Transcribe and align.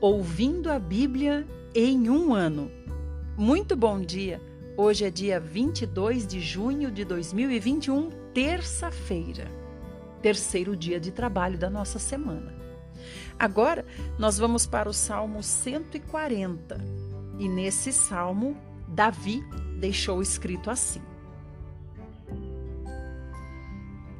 Ouvindo 0.00 0.72
a 0.72 0.78
Bíblia 0.78 1.46
em 1.74 2.08
um 2.08 2.32
ano. 2.32 2.70
Muito 3.36 3.76
bom 3.76 4.00
dia! 4.00 4.40
Hoje 4.74 5.04
é 5.04 5.10
dia 5.10 5.38
22 5.38 6.26
de 6.26 6.40
junho 6.40 6.90
de 6.90 7.04
2021, 7.04 8.08
terça-feira, 8.32 9.46
terceiro 10.22 10.74
dia 10.74 10.98
de 10.98 11.10
trabalho 11.10 11.58
da 11.58 11.68
nossa 11.68 11.98
semana. 11.98 12.50
Agora 13.38 13.84
nós 14.18 14.38
vamos 14.38 14.64
para 14.64 14.88
o 14.88 14.94
Salmo 14.94 15.42
140 15.42 16.82
e 17.38 17.46
nesse 17.46 17.92
salmo, 17.92 18.56
Davi 18.88 19.44
deixou 19.78 20.22
escrito 20.22 20.70
assim: 20.70 21.02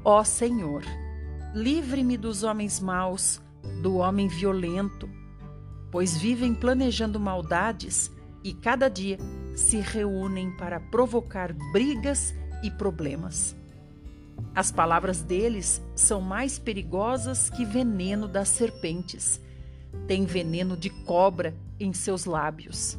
Ó 0.05 0.23
Senhor, 0.25 0.85
livre-me 1.55 2.19
dos 2.19 2.43
homens 2.43 2.81
maus, 2.81 3.41
do 3.81 3.97
homem 3.97 4.29
violento 4.29 5.09
pois 5.91 6.17
vivem 6.17 6.55
planejando 6.55 7.19
maldades 7.19 8.11
e 8.43 8.55
cada 8.55 8.89
dia 8.89 9.19
se 9.55 9.79
reúnem 9.81 10.51
para 10.57 10.81
provocar 10.81 11.53
brigas 11.73 12.35
e 12.63 12.71
problemas. 12.71 13.57
As 14.55 14.73
palavras 14.73 15.23
deles 15.23 15.83
são 15.95 16.21
mais 16.21 16.59
perigosas 16.59 17.51
que 17.51 17.65
veneno 17.65 18.27
das 18.27 18.49
serpentes. 18.49 19.41
Tem 20.07 20.25
veneno 20.25 20.77
de 20.77 20.91
cobra 20.91 21.55
em 21.79 21.93
seus 21.93 22.25
lábios. 22.25 22.99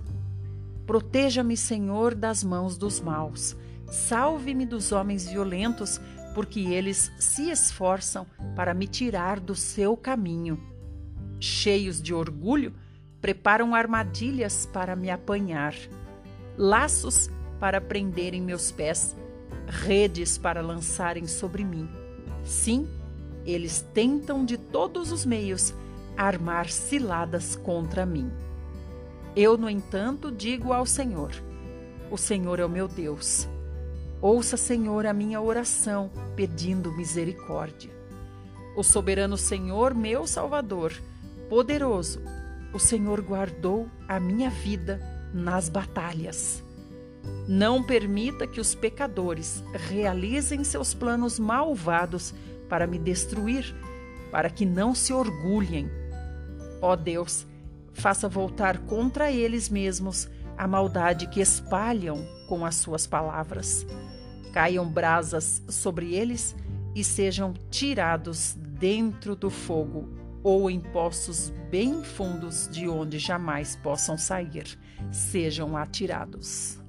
Proteja-me, 0.86 1.58
Senhor, 1.58 2.16
das 2.16 2.44
mãos 2.44 2.78
dos 2.78 3.00
maus. 3.00 3.56
Salve-me 3.88 4.66
dos 4.66 4.92
homens 4.92 5.28
violentos, 5.28 6.00
porque 6.34 6.62
eles 6.62 7.12
se 7.20 7.50
esforçam 7.50 8.26
para 8.56 8.74
me 8.74 8.88
tirar 8.88 9.40
do 9.40 9.56
seu 9.56 9.98
caminho. 9.98 10.60
Cheios 11.40 12.02
de 12.02 12.14
orgulho, 12.14 12.74
preparam 13.22 13.76
armadilhas 13.76 14.66
para 14.66 14.96
me 14.96 15.10
apanhar, 15.10 15.76
laços 16.58 17.30
para 17.60 17.80
prenderem 17.80 18.42
meus 18.42 18.72
pés, 18.72 19.16
redes 19.68 20.38
para 20.38 20.62
lançarem 20.62 21.28
sobre 21.28 21.64
mim. 21.64 21.88
Sim, 22.44 22.90
eles 23.46 23.86
tentam 23.94 24.44
de 24.44 24.58
todos 24.58 25.12
os 25.12 25.26
meios 25.26 25.74
armar 26.18 26.70
ciladas 26.70 27.56
contra 27.56 28.06
mim. 28.06 28.32
Eu, 29.36 29.58
no 29.58 29.70
entanto, 29.70 30.32
digo 30.32 30.74
ao 30.74 30.86
Senhor: 30.86 31.32
O 32.10 32.18
Senhor 32.18 32.60
é 32.60 32.66
o 32.66 32.70
meu 32.70 32.88
Deus. 32.88 33.48
Ouça, 34.20 34.58
Senhor, 34.58 35.06
a 35.06 35.14
minha 35.14 35.42
oração, 35.42 36.12
pedindo 36.36 36.92
misericórdia. 36.92 37.92
O 38.76 38.84
soberano 38.84 39.38
Senhor, 39.38 39.94
meu 39.94 40.28
Salvador, 40.28 40.94
poderoso, 41.50 42.22
o 42.74 42.80
Senhor 42.80 43.22
guardou 43.22 43.90
a 44.08 44.20
minha 44.20 44.50
vida 44.50 45.00
nas 45.34 45.70
batalhas. 45.70 46.64
Não 47.48 47.84
permita 47.84 48.48
que 48.48 48.60
os 48.60 48.74
pecadores 48.74 49.64
realizem 49.74 50.64
seus 50.64 50.94
planos 50.94 51.38
malvados 51.38 52.34
para 52.70 52.88
me 52.88 52.98
destruir, 52.98 53.76
para 54.32 54.50
que 54.50 54.66
não 54.66 54.96
se 54.96 55.12
orgulhem. 55.14 55.90
Ó 56.82 56.96
Deus, 56.96 57.46
faça 57.94 58.30
voltar 58.30 58.80
contra 58.80 59.32
eles 59.32 59.70
mesmos 59.70 60.30
a 60.58 60.68
maldade 60.68 61.28
que 61.28 61.42
espalham 61.42 62.26
com 62.48 62.66
as 62.66 62.76
suas 62.76 63.06
palavras. 63.06 63.86
Caiam 64.54 64.90
brasas 64.90 65.62
sobre 65.68 66.14
eles 66.14 66.56
e 66.96 67.04
sejam 67.04 67.54
tirados 67.70 68.56
dentro 68.58 69.36
do 69.36 69.50
fogo 69.50 70.21
ou 70.44 70.70
em 70.70 70.80
poços 70.80 71.52
bem 71.70 72.04
fundos 72.04 72.68
de 72.72 72.88
onde 72.88 73.20
jamais 73.20 73.76
possam 73.76 74.18
sair, 74.18 74.78
sejam 75.12 75.78
atirados. 75.78 76.80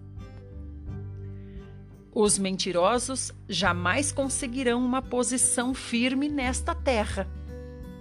Os 2.15 2.39
mentirosos 2.39 3.33
jamais 3.49 4.13
conseguirão 4.13 4.85
uma 4.85 5.01
posição 5.01 5.73
firme 5.73 6.29
nesta 6.29 6.75
terra. 6.75 7.27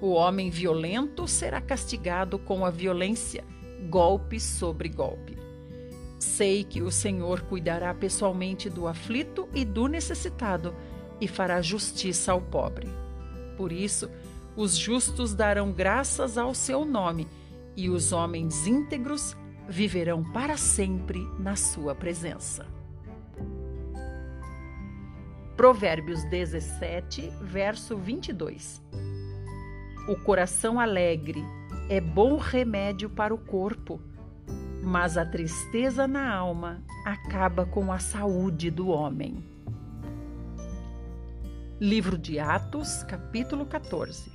O 0.02 0.10
homem 0.10 0.50
violento 0.50 1.28
será 1.28 1.62
castigado 1.62 2.38
com 2.38 2.66
a 2.66 2.70
violência, 2.70 3.46
golpe 3.90 4.40
sobre 4.40 4.90
golpe. 4.90 5.38
Sei 6.20 6.64
que 6.64 6.82
o 6.82 6.92
Senhor 6.92 7.42
cuidará 7.44 7.94
pessoalmente 7.94 8.70
do 8.70 8.86
aflito 8.86 9.48
e 9.54 9.64
do 9.64 9.88
necessitado 9.88 10.76
e 11.22 11.28
fará 11.28 11.62
justiça 11.62 12.32
ao 12.32 12.42
pobre. 12.42 12.90
Por 13.56 13.72
isso, 13.72 14.10
os 14.56 14.78
justos 14.78 15.34
darão 15.34 15.72
graças 15.72 16.38
ao 16.38 16.54
seu 16.54 16.86
nome, 16.86 17.28
e 17.76 17.90
os 17.90 18.12
homens 18.12 18.68
íntegros 18.68 19.36
viverão 19.68 20.24
para 20.24 20.58
sempre 20.58 21.20
na 21.40 21.56
sua 21.56 21.96
presença. 21.96 22.68
Provérbios 25.56 26.24
17, 26.26 27.32
verso 27.42 27.96
22. 27.96 28.82
O 30.08 30.16
coração 30.16 30.80
alegre 30.80 31.44
é 31.88 32.02
bom 32.02 32.38
remédio 32.38 33.10
para 33.10 33.34
o 33.34 33.38
corpo, 33.38 34.02
mas 34.82 35.18
a 35.18 35.26
tristeza 35.26 36.08
na 36.08 36.34
alma 36.34 36.84
acaba 37.06 37.66
com 37.66 37.92
a 37.92 38.00
saúde 38.00 38.72
do 38.72 38.88
homem. 38.88 39.44
Livro 41.80 42.18
de 42.18 42.40
Atos, 42.40 43.04
capítulo 43.04 43.66
14. 43.66 44.31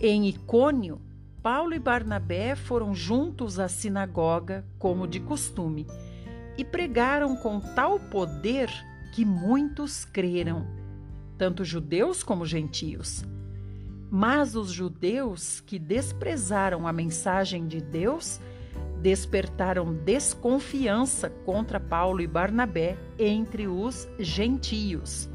Em 0.00 0.28
Icônio, 0.28 1.00
Paulo 1.40 1.72
e 1.72 1.78
Barnabé 1.78 2.56
foram 2.56 2.94
juntos 2.94 3.60
à 3.60 3.68
sinagoga, 3.68 4.64
como 4.78 5.06
de 5.06 5.20
costume, 5.20 5.86
e 6.58 6.64
pregaram 6.64 7.36
com 7.36 7.60
tal 7.60 8.00
poder 8.00 8.68
que 9.14 9.24
muitos 9.24 10.04
creram, 10.04 10.66
tanto 11.38 11.64
judeus 11.64 12.24
como 12.24 12.44
gentios. 12.44 13.24
Mas 14.10 14.56
os 14.56 14.70
judeus 14.70 15.60
que 15.60 15.78
desprezaram 15.78 16.88
a 16.88 16.92
mensagem 16.92 17.66
de 17.68 17.80
Deus 17.80 18.40
despertaram 19.00 19.94
desconfiança 19.94 21.30
contra 21.44 21.78
Paulo 21.78 22.20
e 22.20 22.26
Barnabé 22.26 22.96
entre 23.18 23.68
os 23.68 24.08
gentios. 24.18 25.28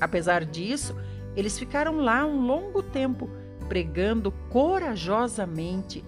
Apesar 0.00 0.44
disso, 0.44 0.96
eles 1.36 1.58
ficaram 1.58 1.98
lá 1.98 2.24
um 2.24 2.44
longo 2.44 2.82
tempo 2.82 3.30
pregando 3.70 4.32
corajosamente, 4.50 6.04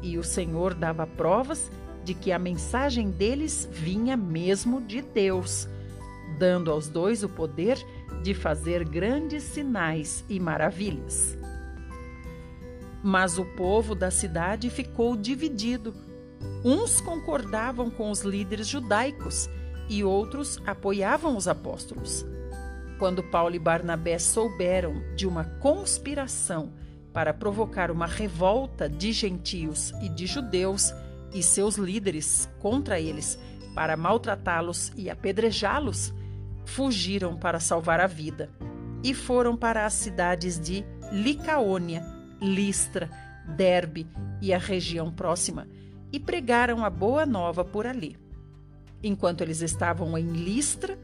e 0.00 0.16
o 0.16 0.22
Senhor 0.22 0.74
dava 0.74 1.08
provas 1.08 1.68
de 2.04 2.14
que 2.14 2.30
a 2.30 2.38
mensagem 2.38 3.10
deles 3.10 3.68
vinha 3.72 4.16
mesmo 4.16 4.80
de 4.80 5.02
Deus, 5.02 5.68
dando 6.38 6.70
aos 6.70 6.88
dois 6.88 7.24
o 7.24 7.28
poder 7.28 7.84
de 8.22 8.32
fazer 8.32 8.88
grandes 8.88 9.42
sinais 9.42 10.24
e 10.28 10.38
maravilhas. 10.38 11.36
Mas 13.02 13.38
o 13.38 13.44
povo 13.44 13.96
da 13.96 14.12
cidade 14.12 14.70
ficou 14.70 15.16
dividido. 15.16 15.92
Uns 16.64 17.00
concordavam 17.00 17.90
com 17.90 18.12
os 18.12 18.20
líderes 18.20 18.68
judaicos 18.68 19.50
e 19.88 20.04
outros 20.04 20.62
apoiavam 20.64 21.36
os 21.36 21.48
apóstolos. 21.48 22.24
Quando 23.00 23.20
Paulo 23.24 23.56
e 23.56 23.58
Barnabé 23.58 24.16
souberam 24.16 25.02
de 25.16 25.26
uma 25.26 25.44
conspiração 25.44 26.78
para 27.12 27.34
provocar 27.34 27.90
uma 27.90 28.06
revolta 28.06 28.88
de 28.88 29.12
gentios 29.12 29.92
e 30.02 30.08
de 30.08 30.26
judeus 30.26 30.94
e 31.32 31.42
seus 31.42 31.76
líderes 31.76 32.48
contra 32.58 33.00
eles, 33.00 33.38
para 33.74 33.96
maltratá-los 33.96 34.92
e 34.96 35.10
apedrejá-los, 35.10 36.12
fugiram 36.64 37.36
para 37.36 37.60
salvar 37.60 38.00
a 38.00 38.06
vida 38.06 38.50
e 39.02 39.14
foram 39.14 39.56
para 39.56 39.86
as 39.86 39.94
cidades 39.94 40.58
de 40.58 40.84
Licaônia, 41.12 42.04
Listra, 42.40 43.10
Derbe 43.56 44.06
e 44.40 44.52
a 44.54 44.58
região 44.58 45.10
próxima 45.10 45.66
e 46.12 46.18
pregaram 46.18 46.84
a 46.84 46.90
boa 46.90 47.26
nova 47.26 47.64
por 47.64 47.86
ali. 47.86 48.16
Enquanto 49.02 49.40
eles 49.40 49.62
estavam 49.62 50.16
em 50.16 50.26
Listra, 50.26 50.98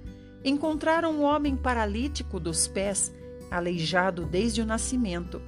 encontraram 0.44 1.12
um 1.12 1.23
homem 1.25 1.56
paralítico 1.56 2.38
dos 2.38 2.69
pés, 2.69 3.12
aleijado 3.50 4.26
desde 4.26 4.61
o 4.61 4.67
nascimento 4.67 5.41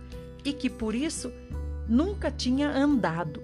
e 0.45 0.53
que 0.53 0.71
por 0.71 0.95
isso 0.95 1.33
nunca 1.89 2.31
tinha 2.31 2.69
andado. 2.69 3.43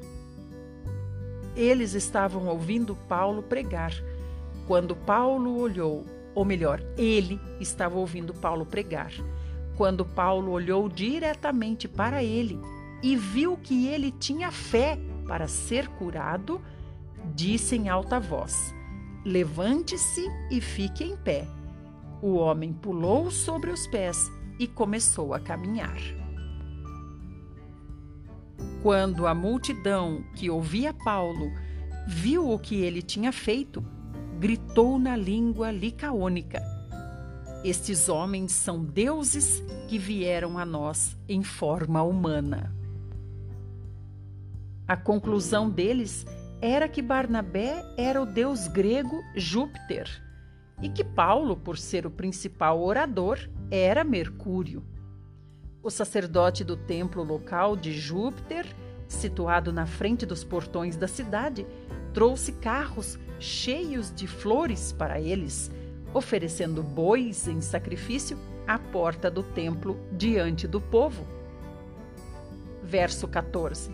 Eles 1.57 1.95
estavam 1.95 2.47
ouvindo 2.47 2.97
Paulo 3.09 3.43
pregar. 3.43 3.93
Quando 4.67 4.97
Paulo 4.97 5.59
olhou, 5.59 6.05
ou 6.35 6.45
melhor, 6.45 6.83
ele 6.97 7.41
estava 7.61 7.99
ouvindo 7.99 8.35
Paulo 8.35 8.67
pregar. 8.67 9.13
Quando 9.77 10.05
Paulo 10.05 10.53
olhou 10.53 10.89
diretamente 10.89 11.89
para 11.89 12.23
ele 12.23 12.59
e 13.03 13.17
viu 13.17 13.57
que 13.57 13.87
ele 13.87 14.11
tinha 14.11 14.51
fé 14.51 14.99
para 15.27 15.47
ser 15.47 15.89
curado, 15.89 16.61
disse 17.35 17.77
em 17.77 17.89
alta 17.89 18.19
voz: 18.19 18.75
Levante-se 19.25 20.27
e 20.51 20.61
fique 20.61 21.05
em 21.05 21.17
pé. 21.17 21.47
O 22.23 22.35
homem 22.35 22.73
pulou 22.73 23.31
sobre 23.31 23.71
os 23.71 23.87
pés 23.87 24.31
e 24.59 24.67
começou 24.67 25.35
a 25.35 25.41
caminhar. 25.41 25.99
Quando 28.85 29.27
a 29.27 29.35
multidão 29.35 30.23
que 30.35 30.51
ouvia 30.51 30.93
Paulo 30.93 31.51
viu 32.07 32.51
o 32.51 32.59
que 32.59 32.83
ele 32.83 33.01
tinha 33.01 33.33
feito, 33.33 33.83
gritou 34.39 34.99
na 34.99 35.17
língua 35.17 35.71
licaônica: 35.71 36.63
Estes 37.65 38.11
homens 38.11 38.53
são 38.53 38.85
deuses 38.85 39.63
que 39.89 39.99
vieram 39.99 40.59
a 40.59 40.67
nós 40.67 41.17
em 41.27 41.43
forma 41.43 42.03
humana. 42.03 42.77
A 44.87 44.99
conclusão 44.99 45.71
deles 45.71 46.27
era 46.61 46.87
que 46.87 47.01
Barnabé 47.01 47.83
era 47.97 48.21
o 48.21 48.27
deus 48.27 48.69
grego 48.69 49.19
Júpiter 49.35 50.11
e 50.83 50.91
que 50.91 51.03
Paulo, 51.03 51.57
por 51.57 51.79
ser 51.79 52.05
o 52.05 52.11
principal 52.11 52.83
orador, 52.83 53.39
era 53.71 54.05
Mercúrio. 54.05 54.85
O 55.85 55.91
sacerdote 55.91 56.65
do 56.65 56.79
templo 56.79 57.23
local 57.23 57.77
de 57.77 57.93
Júpiter, 57.93 58.67
situado 59.07 59.71
na 59.71 59.85
frente 59.85 60.25
dos 60.25 60.43
portões 60.43 60.97
da 60.97 61.07
cidade, 61.07 61.67
trouxe 62.15 62.53
carros 62.53 63.19
cheios 63.39 64.11
de 64.11 64.27
flores 64.27 64.93
para 64.93 65.21
eles, 65.21 65.71
oferecendo 66.15 66.83
bois 66.83 67.47
em 67.47 67.61
sacrifício 67.61 68.39
à 68.67 68.79
porta 68.79 69.31
do 69.31 69.43
templo 69.43 70.01
diante 70.11 70.67
do 70.67 70.81
povo. 70.81 71.27
Verso 72.83 73.29
14. 73.29 73.91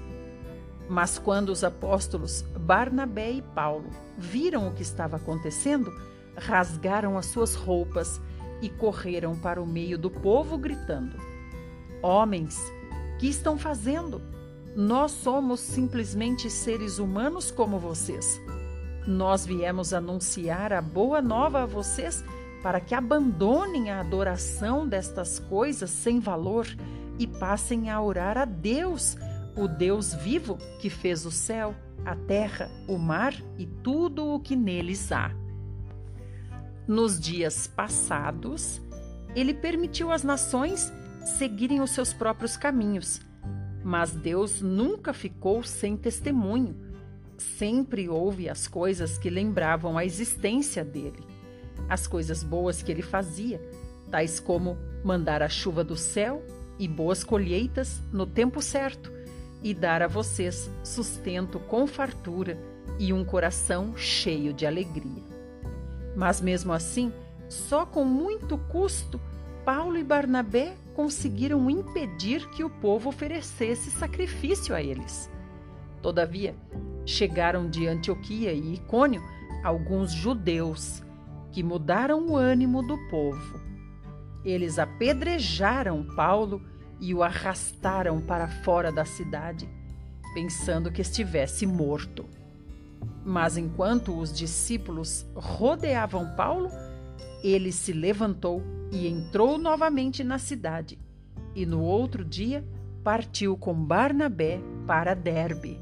Mas 0.88 1.19
quando 1.19 1.48
os 1.48 1.64
apóstolos 1.64 2.42
Barnabé 2.56 3.32
e 3.32 3.42
Paulo 3.42 3.90
viram 4.16 4.69
o 4.69 4.72
que 4.72 4.82
estava 4.82 5.16
acontecendo, 5.16 5.92
rasgaram 6.37 7.19
as 7.19 7.26
suas 7.26 7.56
roupas 7.56 8.20
e 8.62 8.69
correram 8.69 9.37
para 9.37 9.60
o 9.60 9.66
meio 9.66 9.98
do 9.98 10.08
povo, 10.08 10.56
gritando: 10.56 11.29
Homens, 12.02 12.58
que 13.19 13.29
estão 13.29 13.58
fazendo? 13.58 14.23
Nós 14.75 15.12
somos 15.12 15.61
simplesmente 15.61 16.49
seres 16.49 16.99
humanos 16.99 17.50
como 17.50 17.79
vocês. 17.79 18.41
Nós 19.06 19.44
viemos 19.44 19.93
anunciar 19.93 20.73
a 20.73 20.81
boa 20.81 21.20
nova 21.20 21.62
a 21.62 21.67
vocês 21.67 22.25
para 22.62 22.81
que 22.81 22.94
abandonem 22.94 23.91
a 23.91 24.00
adoração 24.00 24.87
destas 24.87 25.38
coisas 25.38 25.91
sem 25.91 26.20
valor 26.20 26.67
e 27.19 27.26
passem 27.26 27.91
a 27.91 28.00
orar 28.00 28.38
a 28.38 28.44
Deus, 28.44 29.17
o 29.56 29.67
Deus 29.67 30.14
vivo 30.14 30.56
que 30.81 30.88
fez 30.88 31.26
o 31.26 31.31
céu, 31.31 31.75
a 32.05 32.14
terra, 32.14 32.70
o 32.88 32.97
mar 32.97 33.35
e 33.58 33.67
tudo 33.67 34.26
o 34.26 34.41
que 34.41 34.56
neles 34.56 35.11
há. 35.12 35.31
Nos 36.87 37.20
dias 37.20 37.67
passados, 37.67 38.81
ele 39.35 39.52
permitiu 39.55 40.11
às 40.11 40.23
nações 40.23 40.93
seguirem 41.25 41.81
os 41.81 41.90
seus 41.90 42.12
próprios 42.12 42.56
caminhos, 42.56 43.20
mas 43.82 44.12
Deus 44.12 44.61
nunca 44.61 45.12
ficou 45.12 45.62
sem 45.62 45.96
testemunho. 45.96 46.76
Sempre 47.38 48.08
houve 48.08 48.49
as 48.49 48.67
coisas 48.67 49.17
que 49.17 49.31
lembravam 49.31 49.96
a 49.96 50.05
existência 50.05 50.84
dele, 50.84 51.25
as 51.88 52.06
coisas 52.06 52.43
boas 52.43 52.82
que 52.82 52.93
ele 52.93 53.02
fazia, 53.02 53.61
tais 54.11 54.38
como 54.38 54.76
mandar 55.02 55.43
a 55.43 55.49
chuva 55.49 55.82
do 55.82 55.96
céu 55.96 56.44
e 56.78 56.87
boas 56.87 57.25
colheitas 57.25 58.00
no 58.12 58.26
tempo 58.26 58.61
certo, 58.61 59.12
e 59.62 59.75
dar 59.75 60.02
a 60.02 60.06
vocês 60.06 60.70
sustento 60.82 61.58
com 61.58 61.87
fartura 61.87 62.58
e 62.99 63.12
um 63.12 63.25
coração 63.25 63.96
cheio 63.96 64.52
de 64.52 64.66
alegria. 64.66 65.23
Mas 66.16 66.40
mesmo 66.40 66.73
assim, 66.73 67.12
só 67.49 67.84
com 67.84 68.05
muito 68.05 68.56
custo, 68.56 69.20
Paulo 69.72 69.96
e 69.96 70.02
Barnabé 70.02 70.75
conseguiram 70.96 71.70
impedir 71.70 72.44
que 72.50 72.64
o 72.64 72.69
povo 72.69 73.08
oferecesse 73.08 73.88
sacrifício 73.88 74.75
a 74.75 74.82
eles. 74.82 75.31
Todavia, 76.02 76.56
chegaram 77.06 77.70
de 77.70 77.87
Antioquia 77.87 78.52
e 78.52 78.75
Icônio 78.75 79.22
alguns 79.62 80.11
judeus 80.11 81.05
que 81.52 81.62
mudaram 81.62 82.26
o 82.26 82.37
ânimo 82.37 82.82
do 82.82 82.99
povo. 83.08 83.61
Eles 84.44 84.76
apedrejaram 84.76 86.02
Paulo 86.16 86.61
e 86.99 87.14
o 87.14 87.23
arrastaram 87.23 88.20
para 88.20 88.49
fora 88.49 88.90
da 88.90 89.05
cidade, 89.05 89.69
pensando 90.34 90.90
que 90.90 91.00
estivesse 91.00 91.64
morto. 91.64 92.26
Mas 93.25 93.56
enquanto 93.56 94.19
os 94.19 94.37
discípulos 94.37 95.25
rodeavam 95.32 96.34
Paulo, 96.34 96.73
ele 97.42 97.72
se 97.72 97.92
levantou 97.92 98.62
e 98.90 99.06
entrou 99.06 99.58
novamente 99.58 100.22
na 100.22 100.38
cidade. 100.38 100.98
E 101.54 101.64
no 101.64 101.82
outro 101.82 102.25
dia 102.25 102.64
partiu 103.02 103.56
com 103.56 103.75
Barnabé 103.75 104.60
para 104.87 105.14
Derbe. 105.14 105.81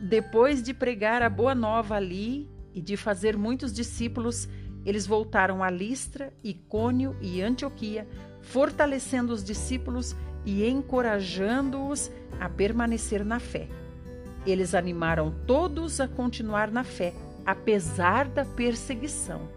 Depois 0.00 0.62
de 0.62 0.72
pregar 0.72 1.22
a 1.22 1.28
boa 1.28 1.54
nova 1.54 1.96
ali 1.96 2.48
e 2.74 2.80
de 2.80 2.96
fazer 2.96 3.36
muitos 3.36 3.72
discípulos, 3.72 4.48
eles 4.84 5.06
voltaram 5.06 5.62
a 5.62 5.70
Listra, 5.70 6.32
Icônio 6.42 7.16
e 7.20 7.42
Antioquia, 7.42 8.06
fortalecendo 8.40 9.32
os 9.32 9.42
discípulos 9.42 10.14
e 10.44 10.66
encorajando-os 10.68 12.10
a 12.38 12.48
permanecer 12.48 13.24
na 13.24 13.40
fé. 13.40 13.68
Eles 14.46 14.74
animaram 14.74 15.34
todos 15.46 16.00
a 16.00 16.06
continuar 16.06 16.70
na 16.70 16.84
fé, 16.84 17.12
apesar 17.48 18.28
da 18.28 18.44
perseguição, 18.44 19.48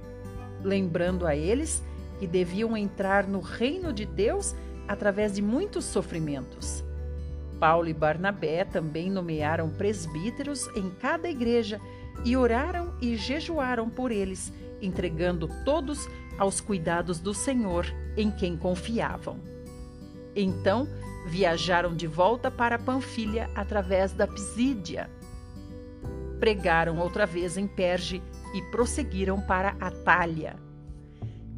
lembrando 0.63 1.27
a 1.27 1.35
eles 1.35 1.83
que 2.19 2.25
deviam 2.25 2.77
entrar 2.77 3.27
no 3.27 3.41
reino 3.41 3.91
de 3.91 4.05
Deus 4.05 4.55
através 4.87 5.35
de 5.35 5.41
muitos 5.41 5.83
sofrimentos. 5.83 6.85
Paulo 7.59 7.89
e 7.89 7.93
Barnabé 7.93 8.63
também 8.63 9.11
nomearam 9.11 9.69
presbíteros 9.69 10.69
em 10.73 10.89
cada 11.01 11.29
igreja 11.29 11.81
e 12.23 12.37
oraram 12.37 12.93
e 13.01 13.17
jejuaram 13.17 13.89
por 13.89 14.09
eles, 14.09 14.53
entregando 14.81 15.49
todos 15.65 16.07
aos 16.37 16.61
cuidados 16.61 17.19
do 17.19 17.33
Senhor 17.33 17.85
em 18.15 18.31
quem 18.31 18.55
confiavam. 18.55 19.37
Então, 20.33 20.87
Viajaram 21.25 21.95
de 21.95 22.07
volta 22.07 22.49
para 22.49 22.79
Panfilha 22.79 23.49
através 23.53 24.11
da 24.11 24.25
Pisídia. 24.25 25.07
Pregaram 26.41 26.97
outra 26.97 27.27
vez 27.27 27.55
em 27.55 27.67
Perge 27.67 28.19
e 28.55 28.63
prosseguiram 28.71 29.39
para 29.39 29.75
Atália. 29.79 30.55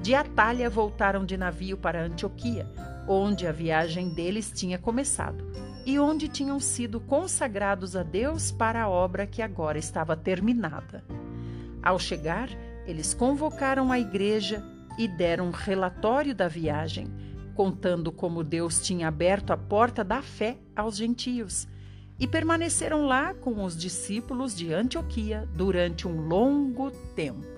De 0.01 0.13
Atália 0.13 0.69
voltaram 0.69 1.25
de 1.25 1.37
navio 1.37 1.77
para 1.77 2.03
Antioquia, 2.03 2.69
onde 3.07 3.47
a 3.47 3.51
viagem 3.53 4.13
deles 4.13 4.51
tinha 4.53 4.77
começado 4.77 5.49
e 5.85 5.97
onde 5.97 6.27
tinham 6.27 6.59
sido 6.59 6.99
consagrados 6.99 7.95
a 7.95 8.03
Deus 8.03 8.51
para 8.51 8.83
a 8.83 8.89
obra 8.89 9.25
que 9.25 9.41
agora 9.41 9.77
estava 9.77 10.17
terminada. 10.17 11.01
Ao 11.81 11.97
chegar, 11.97 12.49
eles 12.85 13.13
convocaram 13.13 13.89
a 13.89 13.97
igreja 13.97 14.61
e 14.97 15.07
deram 15.07 15.47
um 15.47 15.51
relatório 15.51 16.35
da 16.35 16.49
viagem, 16.49 17.07
contando 17.55 18.11
como 18.11 18.43
Deus 18.43 18.81
tinha 18.81 19.07
aberto 19.07 19.51
a 19.51 19.57
porta 19.57 20.03
da 20.03 20.21
fé 20.21 20.57
aos 20.75 20.97
gentios, 20.97 21.69
e 22.19 22.27
permaneceram 22.27 23.05
lá 23.05 23.33
com 23.33 23.63
os 23.63 23.75
discípulos 23.75 24.55
de 24.55 24.73
Antioquia 24.73 25.47
durante 25.53 26.07
um 26.07 26.27
longo 26.27 26.91
tempo. 27.15 27.53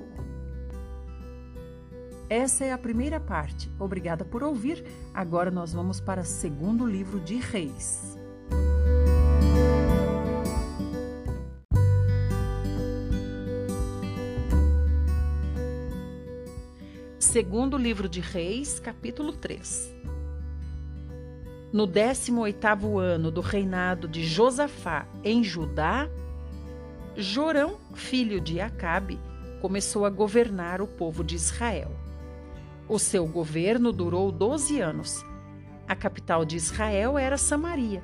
Essa 2.30 2.66
é 2.66 2.72
a 2.72 2.78
primeira 2.78 3.20
parte. 3.20 3.70
Obrigada 3.80 4.26
por 4.26 4.44
ouvir. 4.44 4.84
Agora 5.14 5.52
nós 5.52 5.74
vamos 5.74 6.00
para 6.00 6.22
o 6.22 6.26
segundo 6.26 6.86
livro 6.86 7.20
de 7.20 7.36
Reis. 7.36 8.18
Segundo 17.20 17.78
livro 17.78 18.08
de 18.08 18.22
Reis, 18.22 18.80
capítulo 18.80 19.34
3. 19.34 19.94
No 21.76 21.86
18º 21.86 23.02
ano 23.02 23.30
do 23.30 23.42
reinado 23.42 24.08
de 24.08 24.24
Josafá 24.24 25.06
em 25.22 25.44
Judá, 25.44 26.08
Jorão, 27.18 27.76
filho 27.94 28.40
de 28.40 28.62
Acabe, 28.62 29.20
começou 29.60 30.06
a 30.06 30.10
governar 30.10 30.82
o 30.82 30.88
povo 30.88 31.22
de 31.22 31.36
Israel. 31.36 31.92
O 32.88 32.98
seu 32.98 33.28
governo 33.28 33.92
durou 33.92 34.32
12 34.32 34.80
anos. 34.80 35.22
A 35.86 35.94
capital 35.98 36.46
de 36.46 36.56
Israel 36.56 37.18
era 37.18 37.38
Samaria. 37.38 38.02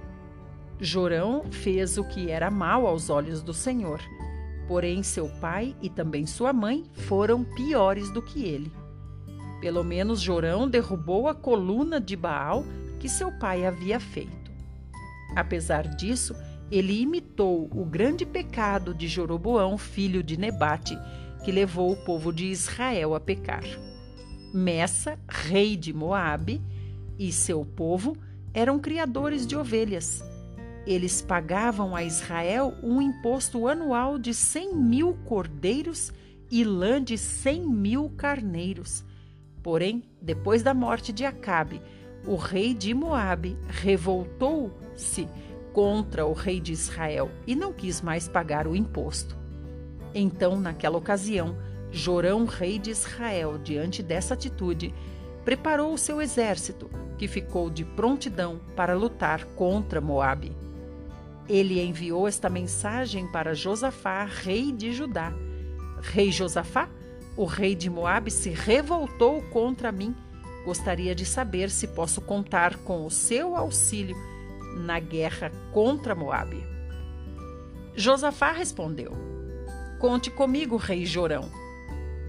Jorão 0.78 1.46
fez 1.50 1.98
o 1.98 2.04
que 2.04 2.30
era 2.30 2.52
mal 2.52 2.86
aos 2.86 3.10
olhos 3.10 3.42
do 3.42 3.54
Senhor, 3.54 4.02
porém 4.68 5.02
seu 5.02 5.30
pai 5.40 5.78
e 5.82 5.90
também 5.90 6.26
sua 6.26 6.52
mãe 6.52 6.84
foram 6.92 7.46
piores 7.46 8.12
do 8.12 8.22
que 8.22 8.44
ele. 8.44 8.70
Pelo 9.62 9.82
menos 9.82 10.20
Jorão 10.20 10.68
derrubou 10.68 11.30
a 11.30 11.34
coluna 11.34 12.02
de 12.02 12.18
Baal 12.18 12.66
que 13.02 13.10
seu 13.10 13.32
pai 13.32 13.66
havia 13.66 14.00
feito. 14.00 14.52
Apesar 15.36 15.88
disso, 15.96 16.36
ele 16.70 17.02
imitou 17.02 17.68
o 17.74 17.84
grande 17.84 18.28
pecado 18.28 18.94
de 18.94 19.08
Jeroboão, 19.08 19.76
filho 19.76 20.22
de 20.22 20.38
Nebate, 20.38 20.96
que 21.44 21.52
levou 21.52 21.92
o 21.92 22.06
povo 22.06 22.32
de 22.32 22.46
Israel 22.46 23.16
a 23.16 23.20
pecar. 23.20 23.64
Messa, 24.54 25.18
rei 25.28 25.76
de 25.76 25.92
Moabe, 25.92 26.62
e 27.18 27.32
seu 27.32 27.66
povo 27.66 28.16
eram 28.54 28.78
criadores 28.78 29.48
de 29.48 29.56
ovelhas. 29.56 30.24
Eles 30.86 31.24
pagavam 31.24 31.96
a 31.96 32.04
Israel 32.04 32.76
um 32.84 33.02
imposto 33.02 33.68
anual 33.68 34.20
de 34.20 34.32
cem 34.32 34.76
mil 34.76 35.16
cordeiros 35.26 36.14
e 36.52 36.64
lã 36.64 37.04
de 37.04 37.18
cem 37.18 37.66
mil 37.66 38.12
carneiros. 38.12 39.04
Porém, 39.64 40.04
depois 40.22 40.62
da 40.62 40.74
morte 40.74 41.12
de 41.12 41.26
Acabe, 41.26 41.82
o 42.26 42.36
rei 42.36 42.74
de 42.74 42.94
Moabe 42.94 43.58
revoltou-se 43.68 45.28
contra 45.74 46.26
o 46.26 46.34
rei 46.34 46.60
de 46.60 46.72
Israel 46.72 47.32
e 47.48 47.56
não 47.56 47.74
quis 47.74 48.02
mais 48.02 48.28
pagar 48.28 48.68
o 48.68 48.76
imposto. 48.76 49.36
Então, 50.14 50.60
naquela 50.60 50.98
ocasião, 50.98 51.58
Jorão, 51.92 52.46
rei 52.46 52.78
de 52.78 52.92
Israel, 52.92 53.58
diante 53.58 54.04
dessa 54.04 54.34
atitude, 54.34 54.94
preparou 55.44 55.94
o 55.94 55.98
seu 55.98 56.22
exército, 56.22 56.90
que 57.18 57.28
ficou 57.28 57.70
de 57.70 57.84
prontidão 57.84 58.60
para 58.76 58.96
lutar 58.96 59.46
contra 59.56 60.02
Moabe. 60.02 60.56
Ele 61.50 61.82
enviou 61.82 62.28
esta 62.28 62.50
mensagem 62.50 63.28
para 63.28 63.54
Josafá, 63.54 64.24
rei 64.26 64.72
de 64.72 64.94
Judá. 64.94 65.34
Rei 66.02 66.32
Josafá, 66.32 66.90
o 67.36 67.46
rei 67.46 67.76
de 67.76 67.90
Moabe 67.90 68.32
se 68.32 68.50
revoltou 68.50 69.42
contra 69.44 69.92
mim. 69.92 70.16
Gostaria 70.66 71.16
de 71.16 71.26
saber 71.26 71.70
se 71.70 71.88
posso 71.88 72.22
contar 72.22 72.78
com 72.78 73.06
o 73.06 73.12
seu 73.12 73.56
auxílio 73.56 74.16
na 74.78 75.00
guerra 75.00 75.52
contra 75.72 76.16
Moabe. 76.16 76.64
Josafá 77.96 78.52
respondeu: 78.52 79.12
Conte 80.00 80.30
comigo, 80.32 80.78
rei 80.78 81.06
Jorão. 81.06 81.50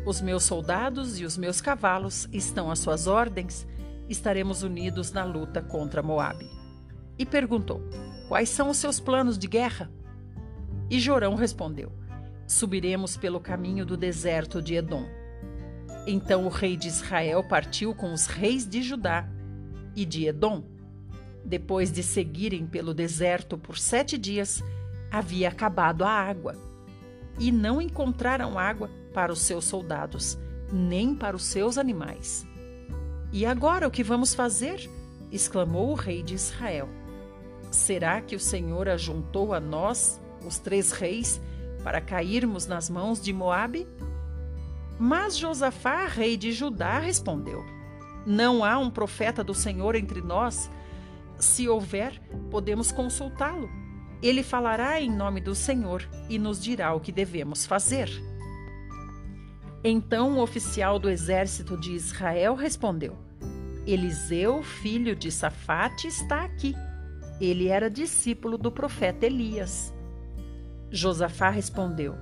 Os 0.04 0.20
meus 0.20 0.42
soldados 0.42 1.20
e 1.20 1.24
os 1.24 1.38
meus 1.38 1.60
cavalos 1.60 2.28
estão 2.32 2.70
às 2.70 2.80
suas 2.80 3.06
ordens. 3.06 3.66
Estaremos 4.08 4.62
unidos 4.62 5.12
na 5.12 5.24
luta 5.24 5.62
contra 5.62 6.02
Moabe. 6.02 6.50
E 7.18 7.24
perguntou: 7.24 7.80
Quais 8.28 8.48
são 8.48 8.70
os 8.70 8.78
seus 8.78 8.98
planos 8.98 9.38
de 9.38 9.46
guerra? 9.46 9.90
E 10.90 10.98
Jorão 10.98 11.34
respondeu: 11.34 11.92
Subiremos 12.46 13.16
pelo 13.16 13.40
caminho 13.40 13.86
do 13.86 13.96
deserto 13.96 14.60
de 14.60 14.74
Edom. 14.74 15.06
Então 16.06 16.46
o 16.46 16.48
rei 16.48 16.76
de 16.76 16.88
Israel 16.88 17.44
partiu 17.44 17.94
com 17.94 18.12
os 18.12 18.26
reis 18.26 18.66
de 18.66 18.82
Judá 18.82 19.28
e 19.94 20.04
de 20.04 20.26
Edom. 20.26 20.64
Depois 21.44 21.92
de 21.92 22.02
seguirem 22.02 22.66
pelo 22.66 22.94
deserto 22.94 23.56
por 23.58 23.78
sete 23.78 24.16
dias, 24.18 24.62
havia 25.10 25.48
acabado 25.48 26.04
a 26.04 26.10
água. 26.10 26.56
E 27.38 27.50
não 27.50 27.80
encontraram 27.80 28.58
água 28.58 28.90
para 29.14 29.32
os 29.32 29.40
seus 29.40 29.64
soldados, 29.64 30.38
nem 30.72 31.14
para 31.14 31.36
os 31.36 31.44
seus 31.44 31.78
animais. 31.78 32.46
E 33.32 33.46
agora 33.46 33.86
o 33.86 33.90
que 33.90 34.02
vamos 34.02 34.34
fazer? 34.34 34.90
exclamou 35.30 35.90
o 35.90 35.94
rei 35.94 36.22
de 36.22 36.34
Israel. 36.34 36.88
Será 37.70 38.20
que 38.20 38.36
o 38.36 38.40
Senhor 38.40 38.86
ajuntou 38.86 39.54
a 39.54 39.60
nós, 39.60 40.20
os 40.46 40.58
três 40.58 40.92
reis, 40.92 41.40
para 41.82 42.02
cairmos 42.02 42.66
nas 42.66 42.90
mãos 42.90 43.20
de 43.20 43.32
Moabe? 43.32 43.86
Mas 45.04 45.36
Josafá, 45.36 46.06
rei 46.06 46.36
de 46.36 46.52
Judá, 46.52 47.00
respondeu: 47.00 47.66
Não 48.24 48.64
há 48.64 48.78
um 48.78 48.88
profeta 48.88 49.42
do 49.42 49.52
Senhor 49.52 49.96
entre 49.96 50.22
nós. 50.22 50.70
Se 51.40 51.68
houver, 51.68 52.22
podemos 52.52 52.92
consultá-lo. 52.92 53.68
Ele 54.22 54.44
falará 54.44 55.00
em 55.00 55.10
nome 55.10 55.40
do 55.40 55.56
Senhor 55.56 56.08
e 56.30 56.38
nos 56.38 56.62
dirá 56.62 56.94
o 56.94 57.00
que 57.00 57.10
devemos 57.10 57.66
fazer. 57.66 58.08
Então 59.82 60.38
o 60.38 60.40
oficial 60.40 61.00
do 61.00 61.10
exército 61.10 61.76
de 61.76 61.96
Israel 61.96 62.54
respondeu: 62.54 63.18
Eliseu, 63.84 64.62
filho 64.62 65.16
de 65.16 65.32
Safate, 65.32 66.06
está 66.06 66.44
aqui. 66.44 66.76
Ele 67.40 67.66
era 67.66 67.90
discípulo 67.90 68.56
do 68.56 68.70
profeta 68.70 69.26
Elias. 69.26 69.92
Josafá 70.92 71.50
respondeu: 71.50 72.14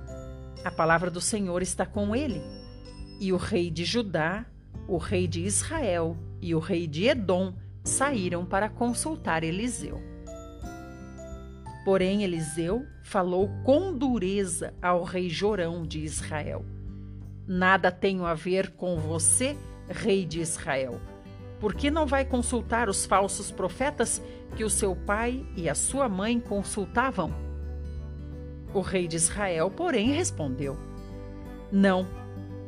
A 0.65 0.71
palavra 0.71 1.11
do 1.11 1.21
Senhor 1.21 1.61
está 1.61 1.85
com 1.85 2.15
ele. 2.15 2.41
E 3.21 3.31
o 3.31 3.37
rei 3.37 3.69
de 3.69 3.85
Judá, 3.85 4.43
o 4.87 4.97
rei 4.97 5.27
de 5.27 5.41
Israel 5.41 6.17
e 6.41 6.55
o 6.55 6.59
rei 6.59 6.87
de 6.87 7.07
Edom 7.07 7.53
saíram 7.83 8.43
para 8.43 8.67
consultar 8.67 9.43
Eliseu. 9.43 10.01
Porém, 11.85 12.23
Eliseu 12.23 12.83
falou 13.03 13.47
com 13.63 13.95
dureza 13.95 14.73
ao 14.81 15.03
rei 15.03 15.29
Jorão 15.29 15.85
de 15.85 15.99
Israel. 15.99 16.65
Nada 17.47 17.91
tenho 17.91 18.25
a 18.25 18.33
ver 18.33 18.71
com 18.71 18.97
você, 18.97 19.55
rei 19.87 20.25
de 20.25 20.39
Israel. 20.39 20.99
Por 21.59 21.75
que 21.75 21.91
não 21.91 22.07
vai 22.07 22.25
consultar 22.25 22.89
os 22.89 23.05
falsos 23.05 23.51
profetas 23.51 24.19
que 24.55 24.63
o 24.63 24.69
seu 24.69 24.95
pai 24.95 25.45
e 25.55 25.69
a 25.69 25.75
sua 25.75 26.09
mãe 26.09 26.39
consultavam? 26.39 27.31
O 28.73 28.81
rei 28.81 29.07
de 29.07 29.17
Israel, 29.17 29.69
porém, 29.69 30.11
respondeu: 30.11 30.75
Não, 31.71 32.19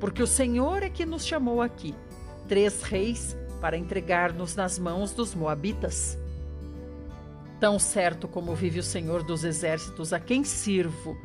porque 0.03 0.21
o 0.21 0.27
Senhor 0.27 0.83
é 0.83 0.89
que 0.89 1.05
nos 1.05 1.25
chamou 1.25 1.61
aqui, 1.61 1.95
três 2.45 2.83
reis, 2.83 3.37
para 3.61 3.77
entregar-nos 3.77 4.53
nas 4.53 4.77
mãos 4.77 5.13
dos 5.13 5.33
Moabitas. 5.33 6.17
Tão 7.57 7.79
certo 7.79 8.27
como 8.27 8.53
vive 8.53 8.79
o 8.79 8.83
Senhor 8.83 9.23
dos 9.23 9.45
exércitos, 9.45 10.11
a 10.11 10.19
quem 10.19 10.43
sirvo, 10.43 11.15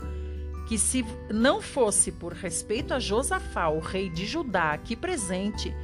que 0.68 0.78
se 0.78 1.04
não 1.28 1.60
fosse 1.60 2.12
por 2.12 2.32
respeito 2.32 2.94
a 2.94 3.00
Josafá, 3.00 3.66
o 3.66 3.80
rei 3.80 4.08
de 4.08 4.24
Judá, 4.24 4.74
aqui 4.74 4.94
presente, 4.94 5.74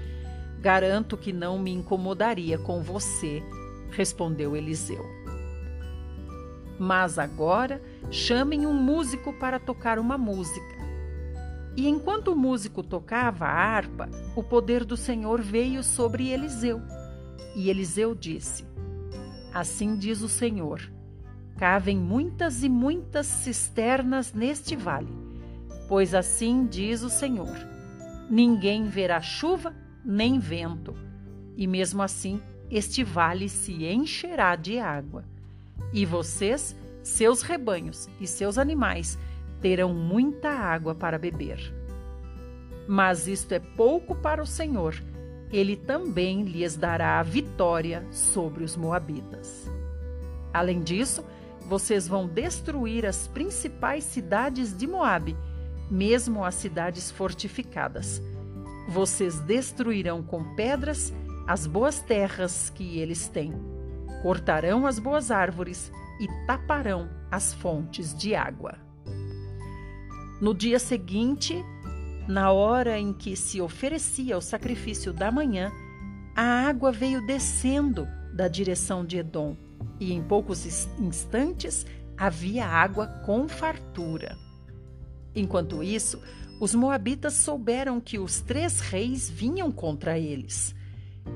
garanto 0.60 1.16
que 1.16 1.32
não 1.32 1.58
me 1.58 1.72
incomodaria 1.72 2.58
com 2.58 2.80
você, 2.80 3.42
respondeu 3.90 4.54
Eliseu. 4.54 5.04
Mas 6.78 7.18
agora 7.18 7.82
chamem 8.08 8.64
um 8.64 8.72
músico 8.72 9.32
para 9.32 9.58
tocar 9.58 9.98
uma 9.98 10.16
música. 10.16 10.73
E 11.76 11.88
enquanto 11.88 12.28
o 12.28 12.36
músico 12.36 12.82
tocava 12.82 13.46
a 13.46 13.50
harpa, 13.50 14.08
o 14.36 14.42
poder 14.42 14.84
do 14.84 14.96
Senhor 14.96 15.40
veio 15.40 15.82
sobre 15.82 16.28
Eliseu. 16.28 16.80
E 17.56 17.68
Eliseu 17.68 18.14
disse: 18.14 18.64
Assim 19.52 19.96
diz 19.96 20.22
o 20.22 20.28
Senhor: 20.28 20.80
Cavem 21.56 21.96
muitas 21.96 22.62
e 22.62 22.68
muitas 22.68 23.26
cisternas 23.26 24.32
neste 24.32 24.76
vale, 24.76 25.12
pois 25.88 26.14
assim 26.14 26.66
diz 26.66 27.02
o 27.02 27.10
Senhor: 27.10 27.56
ninguém 28.30 28.88
verá 28.88 29.20
chuva 29.20 29.74
nem 30.04 30.38
vento, 30.38 30.94
e 31.56 31.66
mesmo 31.66 32.02
assim 32.02 32.40
este 32.70 33.04
vale 33.04 33.48
se 33.48 33.84
encherá 33.84 34.56
de 34.56 34.78
água. 34.78 35.24
E 35.92 36.04
vocês, 36.04 36.74
seus 37.02 37.42
rebanhos 37.42 38.08
e 38.20 38.26
seus 38.26 38.58
animais 38.58 39.18
terão 39.64 39.94
muita 39.94 40.50
água 40.50 40.94
para 40.94 41.18
beber. 41.18 41.58
Mas 42.86 43.26
isto 43.26 43.52
é 43.52 43.58
pouco 43.58 44.14
para 44.14 44.42
o 44.42 44.46
Senhor, 44.46 44.94
ele 45.50 45.74
também 45.74 46.42
lhes 46.42 46.76
dará 46.76 47.18
a 47.18 47.22
vitória 47.22 48.06
sobre 48.10 48.62
os 48.62 48.76
Moabitas. 48.76 49.66
Além 50.52 50.82
disso, 50.82 51.24
vocês 51.66 52.06
vão 52.06 52.26
destruir 52.28 53.06
as 53.06 53.26
principais 53.26 54.04
cidades 54.04 54.76
de 54.76 54.86
Moabe, 54.86 55.34
mesmo 55.90 56.44
as 56.44 56.56
cidades 56.56 57.10
fortificadas. 57.10 58.20
Vocês 58.86 59.40
destruirão 59.40 60.22
com 60.22 60.44
pedras 60.54 61.10
as 61.46 61.66
boas 61.66 62.00
terras 62.00 62.68
que 62.68 62.98
eles 62.98 63.28
têm. 63.28 63.54
Cortarão 64.20 64.86
as 64.86 64.98
boas 64.98 65.30
árvores 65.30 65.90
e 66.20 66.28
taparão 66.46 67.08
as 67.30 67.54
fontes 67.54 68.14
de 68.14 68.34
água. 68.34 68.83
No 70.44 70.52
dia 70.52 70.78
seguinte, 70.78 71.64
na 72.28 72.52
hora 72.52 72.98
em 72.98 73.14
que 73.14 73.34
se 73.34 73.62
oferecia 73.62 74.36
o 74.36 74.42
sacrifício 74.42 75.10
da 75.10 75.32
manhã, 75.32 75.72
a 76.36 76.68
água 76.68 76.92
veio 76.92 77.26
descendo 77.26 78.06
da 78.30 78.46
direção 78.46 79.06
de 79.06 79.16
Edom 79.16 79.56
e 79.98 80.12
em 80.12 80.22
poucos 80.22 80.66
instantes 81.00 81.86
havia 82.14 82.66
água 82.66 83.06
com 83.24 83.48
fartura. 83.48 84.36
Enquanto 85.34 85.82
isso, 85.82 86.20
os 86.60 86.74
moabitas 86.74 87.32
souberam 87.32 87.98
que 87.98 88.18
os 88.18 88.42
três 88.42 88.80
reis 88.80 89.30
vinham 89.30 89.72
contra 89.72 90.18
eles. 90.18 90.74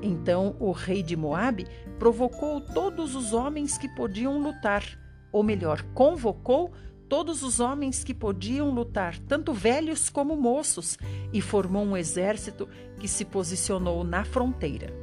Então 0.03 0.55
o 0.59 0.71
rei 0.71 1.01
de 1.01 1.15
Moabe 1.15 1.65
provocou 1.97 2.61
todos 2.61 3.15
os 3.15 3.33
homens 3.33 3.75
que 3.75 3.89
podiam 3.89 4.39
lutar, 4.39 4.83
ou 5.31 5.41
melhor, 5.41 5.81
convocou 5.95 6.71
todos 7.09 7.41
os 7.41 7.59
homens 7.59 8.03
que 8.03 8.13
podiam 8.13 8.69
lutar, 8.69 9.17
tanto 9.19 9.51
velhos 9.51 10.09
como 10.09 10.35
moços, 10.35 10.97
e 11.33 11.41
formou 11.41 11.83
um 11.83 11.97
exército 11.97 12.69
que 12.99 13.07
se 13.07 13.25
posicionou 13.25 14.03
na 14.03 14.23
fronteira. 14.23 14.93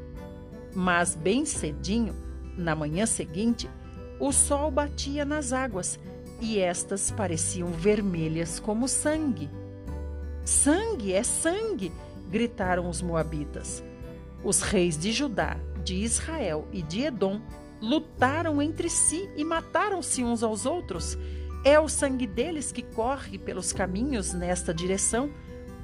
Mas 0.74 1.16
bem 1.16 1.44
cedinho, 1.44 2.14
na 2.56 2.74
manhã 2.76 3.04
seguinte, 3.04 3.68
o 4.20 4.32
sol 4.32 4.70
batia 4.70 5.24
nas 5.24 5.52
águas 5.52 5.98
e 6.40 6.58
estas 6.58 7.10
pareciam 7.10 7.68
vermelhas 7.68 8.60
como 8.60 8.86
sangue. 8.86 9.50
Sangue 10.44 11.12
é 11.12 11.22
sangue! 11.22 11.92
gritaram 12.30 12.88
os 12.88 13.02
Moabitas. 13.02 13.82
Os 14.44 14.60
reis 14.60 14.96
de 14.96 15.12
Judá, 15.12 15.56
de 15.82 15.94
Israel 15.94 16.66
e 16.72 16.82
de 16.82 17.02
Edom 17.02 17.40
lutaram 17.80 18.60
entre 18.60 18.88
si 18.88 19.28
e 19.36 19.44
mataram-se 19.44 20.22
uns 20.22 20.42
aos 20.42 20.66
outros. 20.66 21.16
É 21.66 21.80
o 21.80 21.88
sangue 21.88 22.28
deles 22.28 22.70
que 22.70 22.80
corre 22.80 23.38
pelos 23.38 23.72
caminhos 23.72 24.32
nesta 24.32 24.72
direção. 24.72 25.28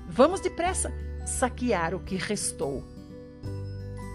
Vamos 0.09 0.41
depressa 0.41 0.93
saquear 1.27 1.93
o 1.93 1.99
que 1.99 2.15
restou. 2.15 2.85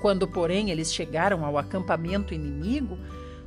Quando, 0.01 0.25
porém, 0.29 0.69
eles 0.69 0.93
chegaram 0.93 1.43
ao 1.43 1.57
acampamento 1.57 2.33
inimigo, 2.33 2.97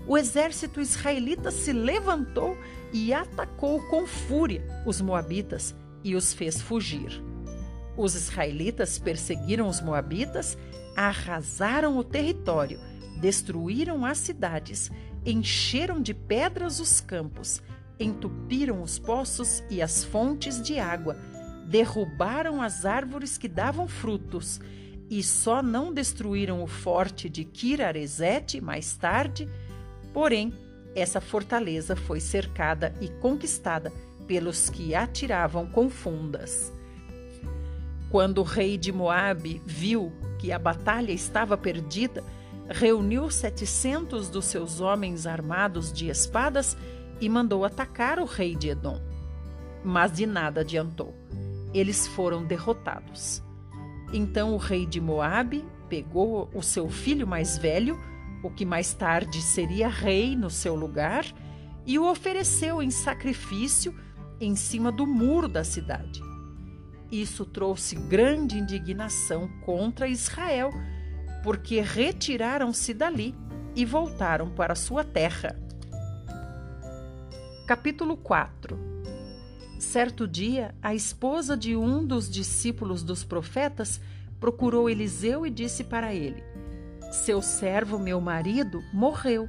o 0.07 0.19
exército 0.19 0.83
israelita 0.83 1.51
se 1.51 1.73
levantou 1.73 2.59
e 2.93 3.11
atacou 3.11 3.81
com 3.89 4.07
fúria 4.07 4.63
os 4.85 5.01
moabitas 5.01 5.75
e 6.05 6.15
os 6.15 6.35
fez 6.35 6.61
fugir. 6.61 7.23
Os 7.97 8.15
israelitas 8.15 8.99
perseguiram 8.99 9.67
os 9.67 9.81
moabitas, 9.81 10.59
arrasaram 10.95 11.97
o 11.97 12.05
território, 12.05 12.79
destruíram 13.19 14.05
as 14.05 14.19
cidades, 14.19 14.91
encheram 15.25 16.03
de 16.03 16.13
pedras 16.13 16.81
os 16.81 17.01
campos, 17.01 17.63
entupiram 18.01 18.83
os 18.83 18.99
poços 18.99 19.63
e 19.71 19.83
as 19.83 20.03
fontes 20.03 20.61
de 20.61 20.79
água, 20.79 21.17
derrubaram 21.67 22.61
as 22.61 22.85
árvores 22.85 23.37
que 23.39 23.47
davam 23.47 23.87
frutos 23.87 24.61
e 25.11 25.23
só 25.23 25.63
não 25.63 25.93
destruíram 25.93 26.63
o 26.63 26.67
forte 26.67 27.29
de 27.29 27.45
Kiraresete 27.45 28.61
mais 28.61 28.97
tarde, 28.97 29.49
porém, 30.13 30.53
essa 30.95 31.21
fortaleza 31.21 31.95
foi 31.95 32.19
cercada 32.19 32.95
e 33.01 33.09
conquistada 33.09 33.93
pelos 34.27 34.71
que 34.71 34.95
atiravam 34.95 35.67
com 35.67 35.91
fundas. 35.91 36.73
Quando 38.11 38.39
o 38.39 38.45
rei 38.45 38.77
de 38.77 38.91
Moabe 38.91 39.63
viu 39.65 40.13
que 40.39 40.51
a 40.51 40.59
batalha 40.59 41.13
estava 41.13 41.57
perdida, 41.57 42.25
reuniu 42.69 43.31
setecentos 43.31 44.29
dos 44.29 44.47
seus 44.47 44.81
homens 44.81 45.27
armados 45.27 45.93
de 45.93 46.09
espadas 46.09 46.77
e 47.21 47.29
mandou 47.29 47.65
atacar 47.65 48.19
o 48.19 48.25
rei 48.25 48.55
de 48.55 48.69
Edom. 48.69 49.01
Mas 49.85 50.13
de 50.13 50.27
nada 50.27 50.61
adiantou. 50.61 51.15
Eles 51.73 52.07
foram 52.07 52.45
derrotados. 52.45 53.43
Então 54.13 54.55
o 54.55 54.57
rei 54.57 54.87
de 54.87 55.01
Moabe 55.01 55.65
pegou 55.89 56.51
o 56.55 56.63
seu 56.63 56.89
filho 56.89 57.27
mais 57.27 57.59
velho, 57.59 57.99
o 58.43 58.51
que 58.51 58.65
mais 58.65 58.95
tarde 58.95 59.41
seria 59.43 59.89
rei 59.89 60.35
no 60.35 60.51
seu 60.51 60.75
lugar, 60.75 61.25
e 61.87 61.99
o 61.99 62.09
ofereceu 62.11 62.83
em 62.83 62.91
sacrifício 62.91 63.95
em 64.41 64.57
cima 64.57 64.91
do 64.91 65.07
muro 65.07 65.49
da 65.49 65.63
cidade. 65.63 66.21
Isso 67.11 67.45
trouxe 67.45 67.97
grande 67.97 68.57
indignação 68.59 69.49
contra 69.65 70.09
Israel, 70.09 70.71
porque 71.43 71.81
retiraram-se 71.81 72.95
dali 72.95 73.35
e 73.75 73.85
voltaram 73.85 74.51
para 74.51 74.75
sua 74.75 75.03
terra. 75.03 75.59
Capítulo 77.71 78.17
4 78.17 78.77
Certo 79.79 80.27
dia, 80.27 80.75
a 80.83 80.93
esposa 80.93 81.57
de 81.57 81.77
um 81.77 82.05
dos 82.05 82.29
discípulos 82.29 83.05
dos 83.05 83.23
profetas 83.23 84.01
procurou 84.41 84.91
Eliseu 84.91 85.47
e 85.47 85.51
disse 85.51 85.85
para 85.85 86.13
ele: 86.13 86.43
Seu 87.13 87.41
servo, 87.41 87.97
meu 87.97 88.21
marido, 88.21 88.83
morreu. 88.93 89.49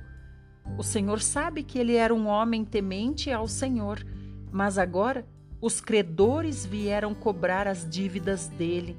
O 0.77 0.83
Senhor 0.83 1.19
sabe 1.19 1.63
que 1.63 1.79
ele 1.79 1.95
era 1.95 2.13
um 2.13 2.27
homem 2.27 2.63
temente 2.63 3.31
ao 3.31 3.47
Senhor, 3.47 4.05
mas 4.51 4.77
agora 4.77 5.25
os 5.59 5.81
credores 5.81 6.63
vieram 6.63 7.15
cobrar 7.15 7.67
as 7.67 7.89
dívidas 7.89 8.47
dele. 8.49 8.95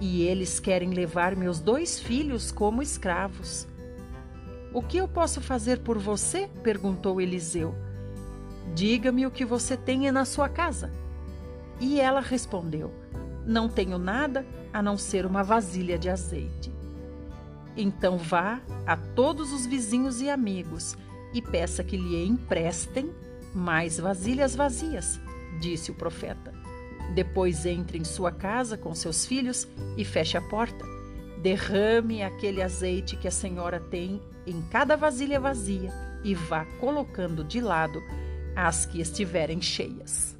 E 0.00 0.22
eles 0.22 0.58
querem 0.58 0.88
levar 0.88 1.36
meus 1.36 1.60
dois 1.60 2.00
filhos 2.00 2.50
como 2.50 2.80
escravos. 2.80 3.68
O 4.72 4.80
que 4.80 4.96
eu 4.96 5.06
posso 5.06 5.38
fazer 5.38 5.80
por 5.80 5.98
você? 5.98 6.48
perguntou 6.62 7.20
Eliseu. 7.20 7.74
Diga-me 8.74 9.26
o 9.26 9.30
que 9.30 9.44
você 9.44 9.76
tem 9.76 10.10
na 10.10 10.24
sua 10.24 10.48
casa. 10.48 10.92
E 11.80 12.00
ela 12.00 12.20
respondeu: 12.20 12.92
Não 13.46 13.68
tenho 13.68 13.98
nada 13.98 14.46
a 14.72 14.82
não 14.82 14.96
ser 14.96 15.26
uma 15.26 15.42
vasilha 15.42 15.98
de 15.98 16.08
azeite. 16.08 16.72
Então 17.76 18.18
vá 18.18 18.60
a 18.86 18.96
todos 18.96 19.52
os 19.52 19.64
vizinhos 19.64 20.20
e 20.20 20.28
amigos 20.28 20.96
e 21.32 21.40
peça 21.40 21.84
que 21.84 21.96
lhe 21.96 22.24
emprestem 22.24 23.12
mais 23.54 23.98
vasilhas 23.98 24.54
vazias, 24.54 25.20
disse 25.60 25.90
o 25.90 25.94
profeta. 25.94 26.52
Depois 27.14 27.64
entre 27.64 27.98
em 27.98 28.04
sua 28.04 28.30
casa 28.30 28.76
com 28.76 28.94
seus 28.94 29.24
filhos 29.24 29.66
e 29.96 30.04
feche 30.04 30.36
a 30.36 30.42
porta. 30.42 30.84
Derrame 31.40 32.22
aquele 32.22 32.60
azeite 32.60 33.16
que 33.16 33.28
a 33.28 33.30
senhora 33.30 33.78
tem 33.78 34.20
em 34.46 34.60
cada 34.62 34.96
vasilha 34.96 35.38
vazia 35.38 35.92
e 36.24 36.34
vá 36.34 36.64
colocando 36.80 37.44
de 37.44 37.60
lado 37.60 38.02
as 38.60 38.84
que 38.84 39.00
estiverem 39.00 39.62
cheias. 39.62 40.36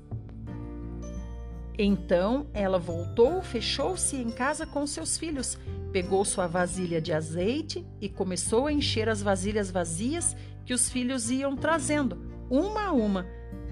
Então 1.79 2.49
ela 2.53 2.77
voltou, 2.77 3.41
fechou-se 3.41 4.17
em 4.17 4.33
casa 4.33 4.67
com 4.67 4.85
seus 4.89 5.17
filhos, 5.17 5.57
pegou 5.93 6.25
sua 6.25 6.49
vasilha 6.49 7.01
de 7.01 7.13
azeite 7.13 7.87
e 8.01 8.09
começou 8.09 8.67
a 8.67 8.73
encher 8.73 9.09
as 9.09 9.23
vasilhas 9.23 9.71
vazias 9.71 10.37
que 10.67 10.75
os 10.75 10.91
filhos 10.91 11.31
iam 11.31 11.55
trazendo, 11.57 12.19
uma 12.51 12.87
a 12.87 12.93
uma, 12.93 13.25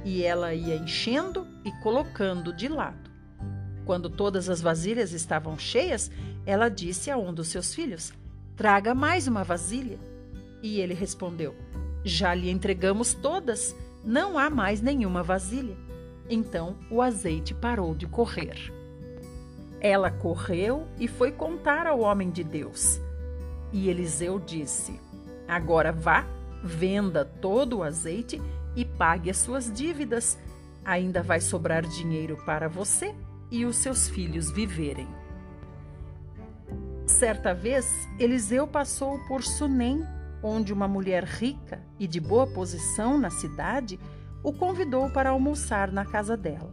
e 0.05 0.23
ela 0.23 0.55
ia 0.55 0.77
enchendo 0.77 1.45
e 1.65 1.73
colocando 1.83 2.53
de 2.53 2.69
lado. 2.69 3.11
Quando 3.85 4.09
todas 4.09 4.49
as 4.49 4.61
vasilhas 4.61 5.11
estavam 5.13 5.59
cheias, 5.59 6.09
ela 6.47 6.69
disse 6.69 7.11
a 7.11 7.17
um 7.17 7.35
dos 7.35 7.49
seus 7.49 7.75
filhos: 7.75 8.13
Traga 8.55 8.95
mais 8.95 9.27
uma 9.27 9.43
vasilha. 9.43 9.99
E 10.63 10.81
ele 10.81 10.95
respondeu: 10.95 11.55
Já 12.05 12.33
lhe 12.33 12.49
entregamos 12.49 13.13
todas 13.13 13.75
não 14.07 14.39
há 14.39 14.49
mais 14.49 14.81
nenhuma 14.81 15.21
vasilha. 15.21 15.77
Então 16.31 16.77
o 16.89 17.03
azeite 17.03 17.53
parou 17.53 17.93
de 17.93 18.07
correr. 18.07 18.73
Ela 19.81 20.11
correu 20.11 20.87
e 20.99 21.09
foi 21.09 21.33
contar 21.33 21.89
ao 21.89 22.01
homem 22.01 22.31
de 22.31 22.45
Deus. 22.45 23.01
E 23.73 23.89
Eliseu 23.89 24.39
disse: 24.39 25.01
Agora 25.49 25.91
vá, 25.91 26.25
venda 26.63 27.25
todo 27.25 27.79
o 27.79 27.83
azeite 27.83 28.41
e 28.77 28.85
pague 28.85 29.29
as 29.29 29.39
suas 29.39 29.71
dívidas. 29.73 30.39
Ainda 30.85 31.21
vai 31.21 31.41
sobrar 31.41 31.85
dinheiro 31.85 32.39
para 32.47 32.69
você 32.69 33.13
e 33.51 33.67
os 33.67 33.77
seus 33.77 34.09
filhos 34.09 34.53
viverem. 34.53 35.09
Certa 37.07 37.53
vez, 37.53 38.09
Eliseu 38.19 38.67
passou 38.67 39.19
por 39.27 39.43
Sunem 39.43 40.05
onde 40.43 40.73
uma 40.73 40.87
mulher 40.87 41.25
rica 41.25 41.81
e 41.99 42.07
de 42.07 42.21
boa 42.21 42.47
posição 42.47 43.19
na 43.19 43.31
cidade 43.31 43.99
o 44.43 44.53
convidou 44.53 45.11
para 45.11 45.31
almoçar 45.31 45.91
na 45.91 46.05
casa 46.05 46.37
dela. 46.37 46.73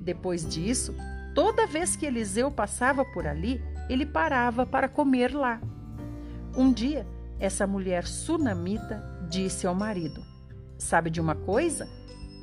Depois 0.00 0.46
disso, 0.46 0.94
toda 1.34 1.66
vez 1.66 1.96
que 1.96 2.06
Eliseu 2.06 2.50
passava 2.50 3.04
por 3.04 3.26
ali, 3.26 3.62
ele 3.88 4.06
parava 4.06 4.64
para 4.64 4.88
comer 4.88 5.34
lá. 5.34 5.60
Um 6.56 6.72
dia, 6.72 7.06
essa 7.38 7.66
mulher 7.66 8.06
sunamita 8.06 9.02
disse 9.28 9.66
ao 9.66 9.74
marido: 9.74 10.22
Sabe 10.78 11.10
de 11.10 11.20
uma 11.20 11.34
coisa? 11.34 11.88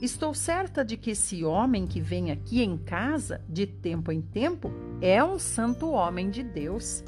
Estou 0.02 0.34
certa 0.34 0.86
de 0.86 0.96
que 0.96 1.12
esse 1.12 1.44
homem 1.44 1.88
que 1.88 2.00
vem 2.00 2.32
aqui 2.32 2.62
em 2.62 2.78
casa 2.78 3.42
de 3.50 3.66
tempo 3.66 4.12
em 4.12 4.22
tempo 4.22 4.72
é 5.02 5.24
um 5.24 5.40
santo 5.40 5.90
homem 5.90 6.30
de 6.30 6.44
Deus. 6.44 7.04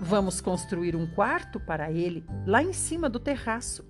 Vamos 0.00 0.40
construir 0.40 0.94
um 0.94 1.06
quarto 1.06 1.58
para 1.58 1.90
ele 1.90 2.24
lá 2.46 2.62
em 2.62 2.72
cima 2.72 3.08
do 3.08 3.18
terraço. 3.18 3.84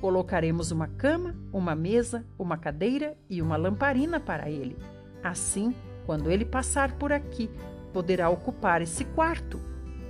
Colocaremos 0.00 0.70
uma 0.70 0.88
cama, 0.88 1.36
uma 1.52 1.74
mesa, 1.74 2.24
uma 2.38 2.56
cadeira 2.56 3.16
e 3.28 3.42
uma 3.42 3.56
lamparina 3.56 4.18
para 4.18 4.50
ele. 4.50 4.76
Assim, 5.22 5.74
quando 6.06 6.30
ele 6.30 6.44
passar 6.44 6.92
por 6.92 7.12
aqui, 7.12 7.50
poderá 7.92 8.28
ocupar 8.30 8.82
esse 8.82 9.04
quarto. 9.04 9.60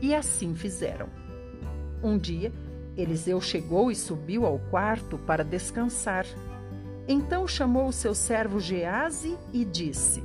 E 0.00 0.14
assim 0.14 0.54
fizeram. 0.54 1.08
Um 2.02 2.16
dia, 2.16 2.52
Eliseu 2.96 3.40
chegou 3.40 3.90
e 3.90 3.94
subiu 3.94 4.46
ao 4.46 4.58
quarto 4.58 5.18
para 5.18 5.44
descansar. 5.44 6.24
Então 7.06 7.46
chamou 7.46 7.88
o 7.88 7.92
seu 7.92 8.14
servo 8.14 8.60
Gease 8.60 9.36
e 9.52 9.64
disse: 9.64 10.22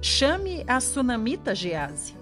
Chame 0.00 0.64
a 0.66 0.80
sunamita 0.80 1.54
Gease. 1.54 2.19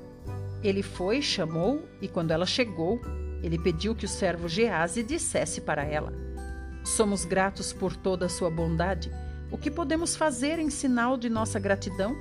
Ele 0.63 0.83
foi, 0.83 1.23
chamou, 1.23 1.85
e 2.01 2.09
quando 2.09 2.33
ela 2.33 2.47
chegou, 2.47 3.01
ele 3.43 3.59
pediu 3.59 3.95
que 3.95 4.05
o 4.05 4.09
servo 4.09 4.49
Gease 4.49 5.03
dissesse 5.03 5.61
para 5.61 5.85
ela: 5.85 6.13
Somos 6.85 7.25
gratos 7.25 7.73
por 7.73 7.95
toda 7.97 8.27
a 8.27 8.29
sua 8.29 8.51
bondade. 8.51 9.11
O 9.51 9.57
que 9.57 9.71
podemos 9.71 10.17
fazer 10.17 10.59
em 10.59 10.69
sinal 10.69 11.17
de 11.17 11.29
nossa 11.29 11.59
gratidão? 11.59 12.15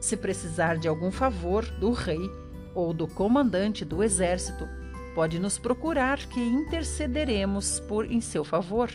Se 0.00 0.16
precisar 0.16 0.78
de 0.78 0.86
algum 0.86 1.10
favor 1.10 1.64
do 1.64 1.90
rei 1.90 2.30
ou 2.74 2.94
do 2.94 3.08
comandante 3.08 3.84
do 3.84 4.02
exército, 4.02 4.66
pode 5.14 5.40
nos 5.40 5.58
procurar 5.58 6.18
que 6.18 6.40
intercederemos 6.40 7.80
por 7.80 8.10
em 8.10 8.20
seu 8.20 8.44
favor. 8.44 8.88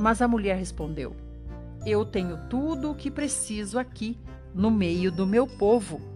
Mas 0.00 0.22
a 0.22 0.26
mulher 0.26 0.56
respondeu: 0.56 1.14
Eu 1.84 2.06
tenho 2.06 2.48
tudo 2.48 2.90
o 2.90 2.94
que 2.94 3.10
preciso 3.10 3.78
aqui, 3.78 4.18
no 4.54 4.70
meio 4.70 5.12
do 5.12 5.26
meu 5.26 5.46
povo 5.46 6.11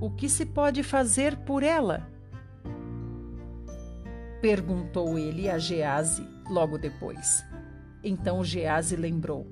o 0.00 0.10
que 0.10 0.28
se 0.28 0.46
pode 0.46 0.82
fazer 0.82 1.36
por 1.38 1.62
ela? 1.62 2.06
perguntou 4.40 5.18
ele 5.18 5.48
a 5.48 5.58
Gease 5.58 6.26
logo 6.48 6.78
depois. 6.78 7.44
Então 8.02 8.44
Gease 8.44 8.96
lembrou: 8.96 9.46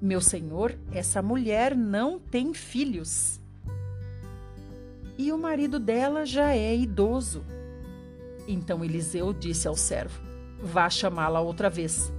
Meu 0.00 0.20
senhor, 0.20 0.78
essa 0.92 1.22
mulher 1.22 1.74
não 1.74 2.18
tem 2.18 2.52
filhos. 2.54 3.40
E 5.16 5.32
o 5.32 5.38
marido 5.38 5.80
dela 5.80 6.24
já 6.24 6.54
é 6.54 6.76
idoso. 6.76 7.44
Então 8.46 8.84
Eliseu 8.84 9.32
disse 9.32 9.66
ao 9.66 9.74
servo: 9.74 10.20
Vá 10.62 10.88
chamá-la 10.88 11.40
outra 11.40 11.68
vez. 11.68 12.12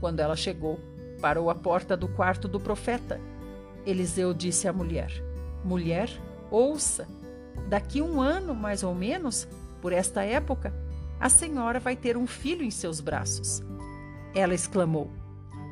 Quando 0.00 0.20
ela 0.20 0.36
chegou, 0.36 0.78
parou 1.20 1.48
à 1.48 1.54
porta 1.54 1.96
do 1.96 2.08
quarto 2.08 2.48
do 2.48 2.60
profeta. 2.60 3.20
Eliseu 3.86 4.34
disse 4.34 4.68
à 4.68 4.72
mulher: 4.72 5.10
Mulher, 5.64 6.10
ouça, 6.54 7.08
daqui 7.68 8.00
um 8.00 8.20
ano 8.20 8.54
mais 8.54 8.82
ou 8.82 8.94
menos, 8.94 9.48
por 9.80 9.92
esta 9.92 10.22
época, 10.22 10.72
a 11.20 11.28
senhora 11.28 11.80
vai 11.80 11.96
ter 11.96 12.16
um 12.16 12.26
filho 12.26 12.64
em 12.64 12.70
seus 12.70 13.00
braços. 13.00 13.62
Ela 14.34 14.54
exclamou: 14.54 15.10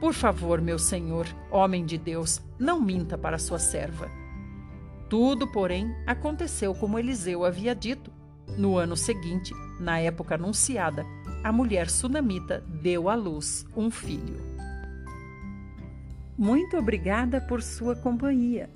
Por 0.01 0.13
favor, 0.13 0.61
meu 0.61 0.79
senhor, 0.79 1.27
homem 1.51 1.85
de 1.85 1.99
Deus, 1.99 2.41
não 2.59 2.81
minta 2.81 3.17
para 3.17 3.39
sua 3.39 3.59
serva. 3.59 4.11
Tudo, 5.09 5.47
porém, 5.47 5.95
aconteceu 6.07 6.75
como 6.75 6.99
Eliseu 6.99 7.45
havia 7.45 7.75
dito. 7.75 8.11
No 8.57 8.77
ano 8.77 8.97
seguinte, 8.97 9.53
na 9.81 9.99
época 9.99 10.35
anunciada, 10.35 11.07
a 11.45 11.53
mulher 11.53 11.89
sunamita 11.89 12.65
deu 12.67 13.09
à 13.09 13.15
luz 13.15 13.65
um 13.77 13.91
filho. 13.91 14.41
Muito 16.37 16.77
obrigada 16.77 17.41
por 17.41 17.63
sua 17.63 17.95
companhia. 17.95 18.71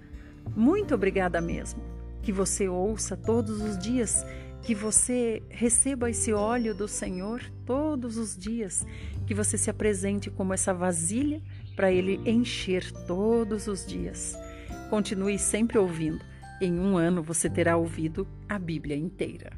Muito 0.54 0.94
obrigada 0.94 1.40
mesmo. 1.40 1.95
Que 2.26 2.32
você 2.32 2.66
ouça 2.66 3.16
todos 3.16 3.62
os 3.62 3.78
dias 3.78 4.26
que 4.60 4.74
você 4.74 5.44
receba 5.48 6.10
esse 6.10 6.32
óleo 6.32 6.74
do 6.74 6.88
Senhor 6.88 7.40
todos 7.64 8.16
os 8.16 8.36
dias, 8.36 8.84
que 9.28 9.32
você 9.32 9.56
se 9.56 9.70
apresente 9.70 10.28
como 10.28 10.52
essa 10.52 10.74
vasilha 10.74 11.40
para 11.76 11.92
Ele 11.92 12.20
encher 12.28 12.90
todos 13.06 13.68
os 13.68 13.86
dias. 13.86 14.36
Continue 14.90 15.38
sempre 15.38 15.78
ouvindo. 15.78 16.20
Em 16.60 16.80
um 16.80 16.98
ano 16.98 17.22
você 17.22 17.48
terá 17.48 17.76
ouvido 17.76 18.26
a 18.48 18.58
Bíblia 18.58 18.96
inteira. 18.96 19.52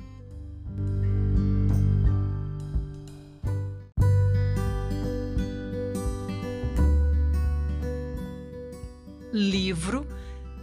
Livro 9.33 10.07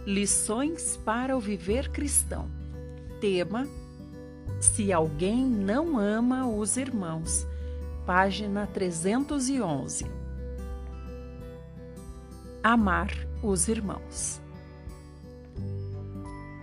Lições 0.06 0.96
para 0.98 1.36
o 1.36 1.40
Viver 1.40 1.90
Cristão. 1.90 2.48
Tema 3.20 3.66
se 4.60 4.92
alguém 4.92 5.44
não 5.44 5.98
ama 5.98 6.46
os 6.46 6.76
irmãos. 6.76 7.44
Página 8.06 8.68
311. 8.68 10.06
Amar 12.62 13.10
os 13.42 13.66
irmãos. 13.66 14.40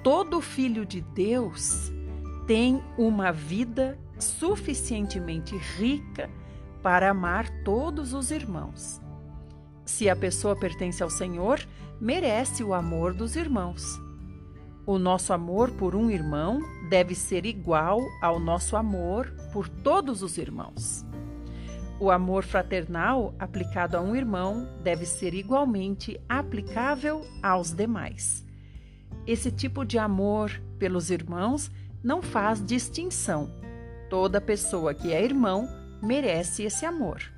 Todo 0.02 0.40
filho 0.40 0.86
de 0.86 1.02
Deus 1.02 1.92
tem 2.48 2.82
uma 2.98 3.34
vida 3.34 4.00
suficientemente 4.18 5.58
rica 5.58 6.30
para 6.82 7.10
amar 7.10 7.50
todos 7.66 8.14
os 8.14 8.32
irmãos. 8.32 9.03
Se 9.86 10.10
a 10.10 10.16
pessoa 10.16 10.56
pertence 10.56 11.04
ao 11.04 11.10
Senhor, 11.10 11.60
merece 12.00 12.64
o 12.64 12.74
amor 12.74 13.14
dos 13.14 13.36
irmãos. 13.36 13.84
O 14.86 14.98
nosso 14.98 15.32
amor 15.32 15.72
por 15.72 15.96
um 15.96 16.12
irmão 16.12 16.62
deve 16.90 17.16
ser 17.16 17.46
igual 17.46 18.02
ao 18.22 18.40
nosso 18.40 18.76
amor 18.76 19.34
por 19.54 19.70
todos 19.70 20.22
os 20.22 20.38
irmãos. 20.38 21.06
O 22.00 22.12
amor 22.12 22.44
fraternal 22.44 23.34
aplicado 23.40 23.96
a 23.96 24.02
um 24.02 24.16
irmão 24.16 24.68
deve 24.84 25.06
ser 25.06 25.34
igualmente 25.34 26.20
aplicável 26.28 27.26
aos 27.42 27.72
demais. 27.72 28.46
Esse 29.26 29.50
tipo 29.50 29.86
de 29.86 29.98
amor 29.98 30.52
pelos 30.78 31.10
irmãos 31.10 31.72
não 32.04 32.22
faz 32.22 32.64
distinção. 32.64 33.50
Toda 34.10 34.42
pessoa 34.42 34.94
que 34.94 35.14
é 35.14 35.24
irmão 35.24 35.66
merece 36.02 36.64
esse 36.64 36.86
amor. 36.86 37.33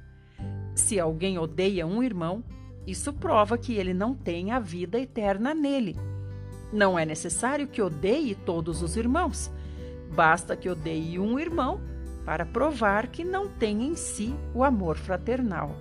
Se 0.76 1.00
alguém 1.00 1.40
odeia 1.40 1.88
um 1.88 2.04
irmão, 2.04 2.44
isso 2.86 3.12
prova 3.12 3.58
que 3.58 3.74
ele 3.74 3.94
não 3.94 4.14
tem 4.14 4.52
a 4.52 4.60
vida 4.60 5.00
eterna 5.00 5.56
nele 5.56 5.96
não 6.76 7.00
é 7.00 7.06
necessário 7.06 7.68
que 7.68 7.82
odeie 7.82 8.36
todos 8.36 8.82
os 8.82 8.98
irmãos. 8.98 9.52
Basta 10.14 10.56
que 10.56 10.70
odeie 10.70 11.18
um 11.18 11.40
irmão 11.40 11.80
para 12.26 12.46
provar 12.46 13.08
que 13.08 13.24
não 13.24 13.48
tem 13.48 13.84
em 13.84 13.96
si 13.96 14.36
o 14.54 14.64
amor 14.64 14.98
fraternal. 14.98 15.76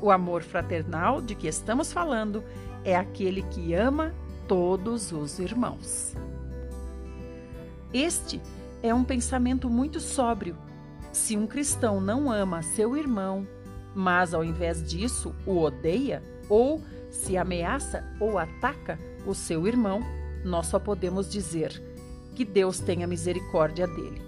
O 0.00 0.10
amor 0.10 0.42
fraternal 0.42 1.20
de 1.20 1.34
que 1.34 1.48
estamos 1.48 1.92
falando 1.92 2.44
é 2.84 2.96
aquele 2.96 3.42
que 3.42 3.74
ama 3.74 4.14
todos 4.46 5.12
os 5.12 5.38
irmãos. 5.38 6.14
Este 7.92 8.40
é 8.82 8.94
um 8.94 9.04
pensamento 9.04 9.68
muito 9.68 10.00
sóbrio. 10.00 10.56
Se 11.12 11.36
um 11.36 11.46
cristão 11.46 12.00
não 12.00 12.30
ama 12.30 12.62
seu 12.62 12.96
irmão, 12.96 13.46
mas 13.94 14.34
ao 14.34 14.44
invés 14.44 14.82
disso 14.82 15.34
o 15.46 15.58
odeia, 15.58 16.22
ou 16.48 16.82
se 17.10 17.36
ameaça 17.36 18.04
ou 18.18 18.38
ataca 18.38 18.98
o 19.26 19.34
seu 19.34 19.66
irmão, 19.66 20.00
nós 20.44 20.66
só 20.66 20.78
podemos 20.78 21.28
dizer 21.30 21.82
que 22.34 22.44
Deus 22.44 22.80
tenha 22.80 23.06
misericórdia 23.06 23.86
dele. 23.86 24.22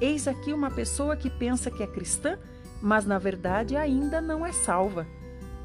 Eis 0.00 0.26
aqui 0.26 0.52
uma 0.52 0.70
pessoa 0.70 1.16
que 1.16 1.30
pensa 1.30 1.70
que 1.70 1.82
é 1.82 1.86
cristã, 1.86 2.38
mas 2.80 3.04
na 3.04 3.18
verdade 3.18 3.76
ainda 3.76 4.20
não 4.20 4.44
é 4.44 4.52
salva. 4.52 5.06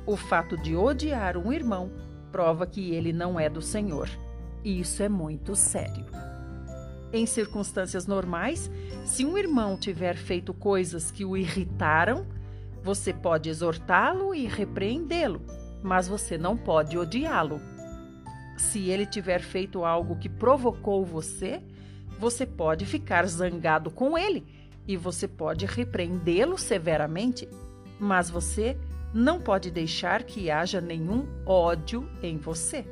O 0.05 0.15
fato 0.15 0.55
de 0.57 0.75
odiar 0.75 1.37
um 1.37 1.51
irmão 1.51 1.91
prova 2.31 2.67
que 2.67 2.91
ele 2.91 3.11
não 3.11 3.39
é 3.39 3.49
do 3.49 3.61
Senhor. 3.61 4.09
E 4.63 4.79
isso 4.79 5.01
é 5.01 5.09
muito 5.09 5.55
sério. 5.55 6.05
Em 7.11 7.25
circunstâncias 7.25 8.05
normais, 8.05 8.69
se 9.05 9.25
um 9.25 9.37
irmão 9.37 9.77
tiver 9.77 10.15
feito 10.15 10.53
coisas 10.53 11.09
que 11.09 11.23
o 11.23 11.37
irritaram, 11.37 12.25
você 12.87 13.13
pode 13.13 13.49
exortá-lo 13.49 14.33
e 14.33 14.47
repreendê-lo, 14.47 15.41
mas 15.83 16.07
você 16.07 16.37
não 16.37 16.55
pode 16.55 16.97
odiá-lo. 16.97 17.59
Se 18.57 18.89
ele 18.89 19.05
tiver 19.05 19.41
feito 19.41 19.83
algo 19.83 20.15
que 20.15 20.29
provocou 20.29 21.03
você, 21.03 21.61
você 22.17 22.45
pode 22.45 22.85
ficar 22.85 23.27
zangado 23.27 23.91
com 23.91 24.17
ele 24.17 24.45
e 24.87 24.95
você 24.95 25.27
pode 25.27 25.65
repreendê-lo 25.65 26.57
severamente, 26.57 27.49
mas 27.99 28.29
você 28.29 28.77
não 29.13 29.37
pode 29.37 29.69
deixar 29.69 30.23
que 30.23 30.49
haja 30.49 30.79
nenhum 30.79 31.27
ódio 31.45 32.09
em 32.23 32.37
você. 32.37 32.85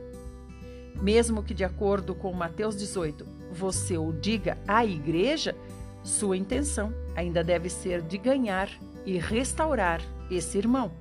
Mesmo 1.02 1.42
que, 1.42 1.54
de 1.54 1.64
acordo 1.64 2.14
com 2.14 2.34
Mateus 2.34 2.76
18, 2.76 3.26
você 3.50 3.98
o 3.98 4.12
diga 4.12 4.58
à 4.68 4.86
igreja, 4.86 5.56
sua 6.04 6.36
intenção 6.36 6.94
ainda 7.16 7.42
deve 7.42 7.70
ser 7.70 8.02
de 8.02 8.18
ganhar 8.18 8.70
e 9.06 9.18
restaurar 9.18 10.02
esse 10.30 10.58
irmão. 10.58 10.91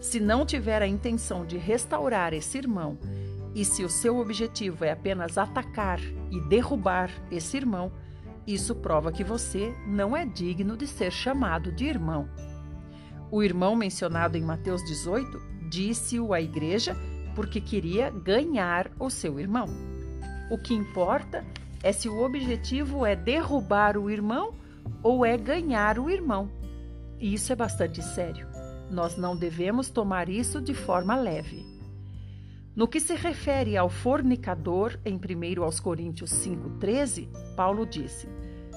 Se 0.00 0.20
não 0.20 0.44
tiver 0.44 0.82
a 0.82 0.86
intenção 0.86 1.46
de 1.46 1.56
restaurar 1.56 2.34
esse 2.34 2.58
irmão 2.58 2.98
e 3.54 3.64
se 3.64 3.82
o 3.84 3.88
seu 3.88 4.18
objetivo 4.18 4.84
é 4.84 4.90
apenas 4.90 5.38
atacar 5.38 6.00
e 6.30 6.40
derrubar 6.48 7.10
esse 7.30 7.56
irmão, 7.56 7.90
isso 8.46 8.74
prova 8.74 9.10
que 9.10 9.24
você 9.24 9.74
não 9.86 10.14
é 10.14 10.26
digno 10.26 10.76
de 10.76 10.86
ser 10.86 11.10
chamado 11.10 11.72
de 11.72 11.86
irmão. 11.86 12.28
O 13.30 13.42
irmão 13.42 13.74
mencionado 13.74 14.36
em 14.36 14.42
Mateus 14.42 14.84
18 14.84 15.40
disse-o 15.70 16.34
à 16.34 16.40
igreja 16.40 16.94
porque 17.34 17.60
queria 17.60 18.10
ganhar 18.10 18.90
o 18.98 19.08
seu 19.08 19.40
irmão. 19.40 19.66
O 20.50 20.58
que 20.58 20.74
importa 20.74 21.44
é 21.82 21.92
se 21.92 22.08
o 22.08 22.22
objetivo 22.22 23.04
é 23.04 23.16
derrubar 23.16 23.96
o 23.96 24.10
irmão 24.10 24.54
ou 25.02 25.24
é 25.24 25.36
ganhar 25.36 25.98
o 25.98 26.10
irmão. 26.10 26.48
E 27.24 27.32
isso 27.32 27.50
é 27.50 27.56
bastante 27.56 28.02
sério. 28.02 28.46
Nós 28.90 29.16
não 29.16 29.34
devemos 29.34 29.88
tomar 29.88 30.28
isso 30.28 30.60
de 30.60 30.74
forma 30.74 31.16
leve. 31.16 31.64
No 32.76 32.86
que 32.86 33.00
se 33.00 33.14
refere 33.14 33.78
ao 33.78 33.88
fornicador, 33.88 34.98
em 35.06 35.16
1 35.16 35.62
aos 35.62 35.80
Coríntios 35.80 36.30
5,13, 36.30 37.26
Paulo 37.56 37.86
disse: 37.86 38.28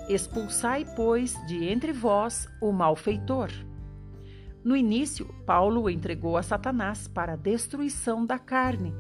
Expulsai, 0.08 0.86
pois, 0.96 1.36
de 1.46 1.66
entre 1.68 1.92
vós 1.92 2.48
o 2.62 2.72
malfeitor. 2.72 3.52
No 4.64 4.78
início, 4.78 5.26
Paulo 5.46 5.82
o 5.82 5.90
entregou 5.90 6.38
a 6.38 6.42
Satanás 6.42 7.06
para 7.06 7.34
a 7.34 7.36
destruição 7.36 8.26
da 8.26 8.40
carne, 8.40 8.96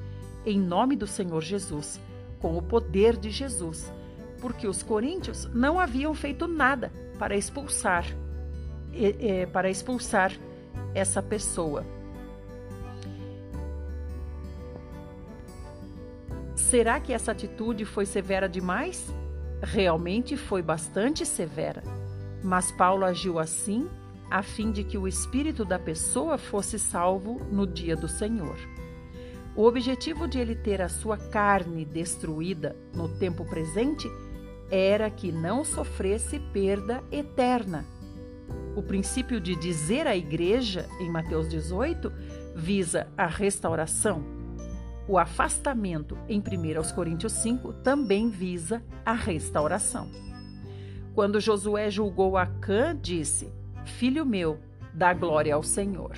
em 0.46 0.60
nome 0.60 0.98
do 0.98 1.08
Senhor 1.08 1.42
Jesus, 1.42 2.02
com 2.42 2.58
o 2.58 2.62
poder 2.62 3.16
de 3.16 3.30
Jesus, 3.30 3.94
porque 4.42 4.68
os 4.68 4.84
coríntios 4.84 5.46
não 5.54 5.80
haviam 5.80 6.14
feito 6.14 6.50
nada 6.50 6.92
para 7.18 7.38
expulsar, 7.38 8.06
para 9.52 9.70
expulsar 9.70 10.32
essa 10.94 11.22
pessoa. 11.22 11.86
Será 16.56 17.00
que 17.00 17.14
essa 17.14 17.32
atitude 17.32 17.86
foi 17.86 18.06
severa 18.06 18.50
demais? 18.50 19.06
Realmente 19.62 20.36
foi 20.36 20.62
bastante 20.62 21.26
severa. 21.26 21.82
mas 22.44 22.72
Paulo 22.72 23.04
agiu 23.06 23.40
assim 23.40 23.90
a 24.30 24.44
fim 24.44 24.72
de 24.72 24.84
que 24.84 24.98
o 24.98 25.08
espírito 25.08 25.64
da 25.64 25.80
pessoa 25.80 26.38
fosse 26.38 26.78
salvo 26.78 27.42
no 27.52 27.66
dia 27.66 27.96
do 27.96 28.08
Senhor. 28.08 28.58
O 29.56 29.64
objetivo 29.64 30.28
de 30.28 30.40
ele 30.40 30.56
ter 30.56 30.82
a 30.82 30.90
sua 30.90 31.18
carne 31.18 31.84
destruída 31.84 32.76
no 32.94 33.10
tempo 33.18 33.44
presente 33.46 34.08
era 34.70 35.10
que 35.10 35.32
não 35.32 35.64
sofresse 35.64 36.40
perda 36.40 37.04
eterna. 37.12 37.86
O 38.78 38.84
princípio 38.84 39.42
de 39.42 39.56
dizer 39.56 40.06
à 40.06 40.16
igreja, 40.16 40.88
em 41.00 41.10
Mateus 41.10 41.50
18, 41.50 42.14
visa 42.56 43.08
a 43.18 43.26
restauração. 43.26 44.24
O 45.08 45.18
afastamento, 45.18 46.16
em 46.30 46.40
1 46.40 46.94
Coríntios 46.94 47.34
5, 47.34 47.74
também 47.82 48.30
visa 48.30 48.84
a 49.04 49.14
restauração. 49.14 50.12
Quando 51.16 51.40
Josué 51.40 51.90
julgou 51.90 52.38
Acã, 52.38 52.96
disse: 52.96 53.52
Filho 53.84 54.24
meu, 54.24 54.60
dá 54.94 55.12
glória 55.12 55.56
ao 55.56 55.64
Senhor. 55.64 56.16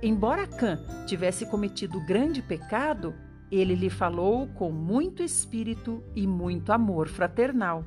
Embora 0.00 0.46
Cã 0.46 0.78
tivesse 1.08 1.44
cometido 1.44 1.98
grande 2.06 2.40
pecado, 2.40 3.12
ele 3.50 3.74
lhe 3.74 3.90
falou 3.90 4.46
com 4.46 4.70
muito 4.70 5.24
espírito 5.24 6.04
e 6.14 6.24
muito 6.24 6.70
amor 6.70 7.08
fraternal. 7.08 7.84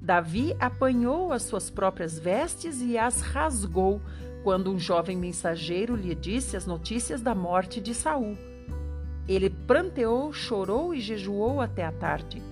Davi 0.00 0.56
apanhou 0.58 1.32
as 1.32 1.42
suas 1.42 1.68
próprias 1.68 2.18
vestes 2.18 2.80
e 2.80 2.96
as 2.96 3.20
rasgou 3.20 4.00
quando 4.42 4.72
um 4.72 4.78
jovem 4.78 5.16
mensageiro 5.16 5.94
lhe 5.94 6.14
disse 6.14 6.56
as 6.56 6.66
notícias 6.66 7.20
da 7.20 7.34
morte 7.34 7.80
de 7.80 7.94
Saul. 7.94 8.36
Ele 9.28 9.50
pranteou, 9.50 10.32
chorou 10.32 10.94
e 10.94 11.00
jejuou 11.00 11.60
até 11.60 11.84
a 11.84 11.92
tarde. 11.92 12.42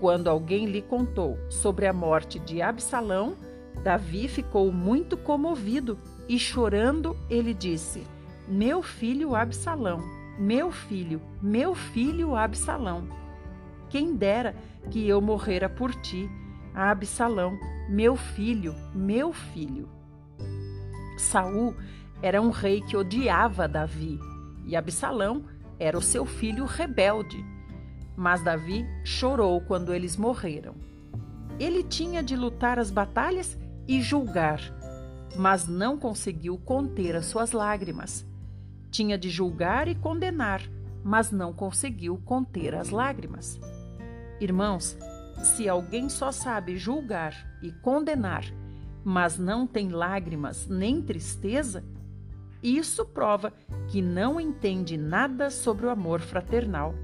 Quando 0.00 0.28
alguém 0.28 0.66
lhe 0.66 0.82
contou 0.82 1.38
sobre 1.48 1.86
a 1.86 1.92
morte 1.92 2.38
de 2.40 2.60
Absalão, 2.60 3.36
Davi 3.82 4.26
ficou 4.26 4.72
muito 4.72 5.16
comovido 5.16 5.98
e, 6.28 6.38
chorando, 6.38 7.16
ele 7.30 7.54
disse: 7.54 8.04
Meu 8.48 8.82
filho 8.82 9.34
Absalão, 9.36 10.00
meu 10.38 10.72
filho, 10.72 11.22
meu 11.40 11.74
filho 11.74 12.34
Absalão. 12.34 13.08
Quem 13.88 14.14
dera 14.16 14.56
que 14.90 15.08
eu 15.08 15.20
morrera 15.20 15.68
por 15.68 15.94
ti, 15.94 16.28
Absalão, 16.74 17.56
meu 17.88 18.16
filho, 18.16 18.74
meu 18.92 19.32
filho. 19.32 19.88
Saul 21.16 21.74
era 22.20 22.42
um 22.42 22.50
rei 22.50 22.80
que 22.80 22.96
odiava 22.96 23.68
Davi 23.68 24.18
e 24.66 24.74
Absalão 24.74 25.44
era 25.78 25.96
o 25.96 26.02
seu 26.02 26.24
filho 26.24 26.64
rebelde. 26.64 27.44
Mas 28.16 28.42
Davi 28.42 28.84
chorou 29.04 29.60
quando 29.60 29.92
eles 29.92 30.16
morreram. 30.16 30.74
Ele 31.58 31.82
tinha 31.82 32.22
de 32.22 32.34
lutar 32.34 32.78
as 32.78 32.90
batalhas 32.90 33.56
e 33.86 34.00
julgar, 34.02 34.60
mas 35.36 35.68
não 35.68 35.98
conseguiu 35.98 36.58
conter 36.58 37.14
as 37.14 37.26
suas 37.26 37.52
lágrimas. 37.52 38.26
Tinha 38.90 39.18
de 39.18 39.28
julgar 39.28 39.86
e 39.86 39.94
condenar, 39.94 40.62
mas 41.04 41.30
não 41.30 41.52
conseguiu 41.52 42.20
conter 42.24 42.74
as 42.74 42.90
lágrimas. 42.90 43.60
Irmãos, 44.40 44.96
se 45.42 45.68
alguém 45.68 46.08
só 46.08 46.30
sabe 46.30 46.76
julgar 46.76 47.34
e 47.62 47.72
condenar, 47.72 48.44
mas 49.04 49.38
não 49.38 49.66
tem 49.66 49.88
lágrimas 49.88 50.66
nem 50.66 51.02
tristeza, 51.02 51.84
isso 52.62 53.04
prova 53.04 53.52
que 53.88 54.00
não 54.00 54.40
entende 54.40 54.96
nada 54.96 55.50
sobre 55.50 55.84
o 55.84 55.90
amor 55.90 56.20
fraternal. 56.20 56.94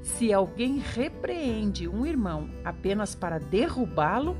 Se 0.00 0.32
alguém 0.32 0.78
repreende 0.78 1.88
um 1.88 2.06
irmão 2.06 2.48
apenas 2.64 3.12
para 3.12 3.40
derrubá-lo, 3.40 4.36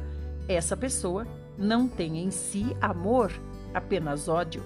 essa 0.49 0.77
pessoa 0.77 1.27
não 1.59 1.89
tem 1.89 2.19
em 2.19 2.31
si 2.31 2.77
amor, 2.81 3.33
apenas 3.75 4.29
ódio. 4.29 4.63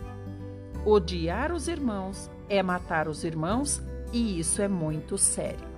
Odiar 0.85 1.51
os 1.51 1.69
irmãos 1.69 2.31
é 2.47 2.63
matar 2.63 3.09
os 3.09 3.25
irmãos 3.25 3.83
e 4.13 4.39
isso 4.39 4.61
é 4.61 4.69
muito 4.69 5.17
sério. 5.17 5.71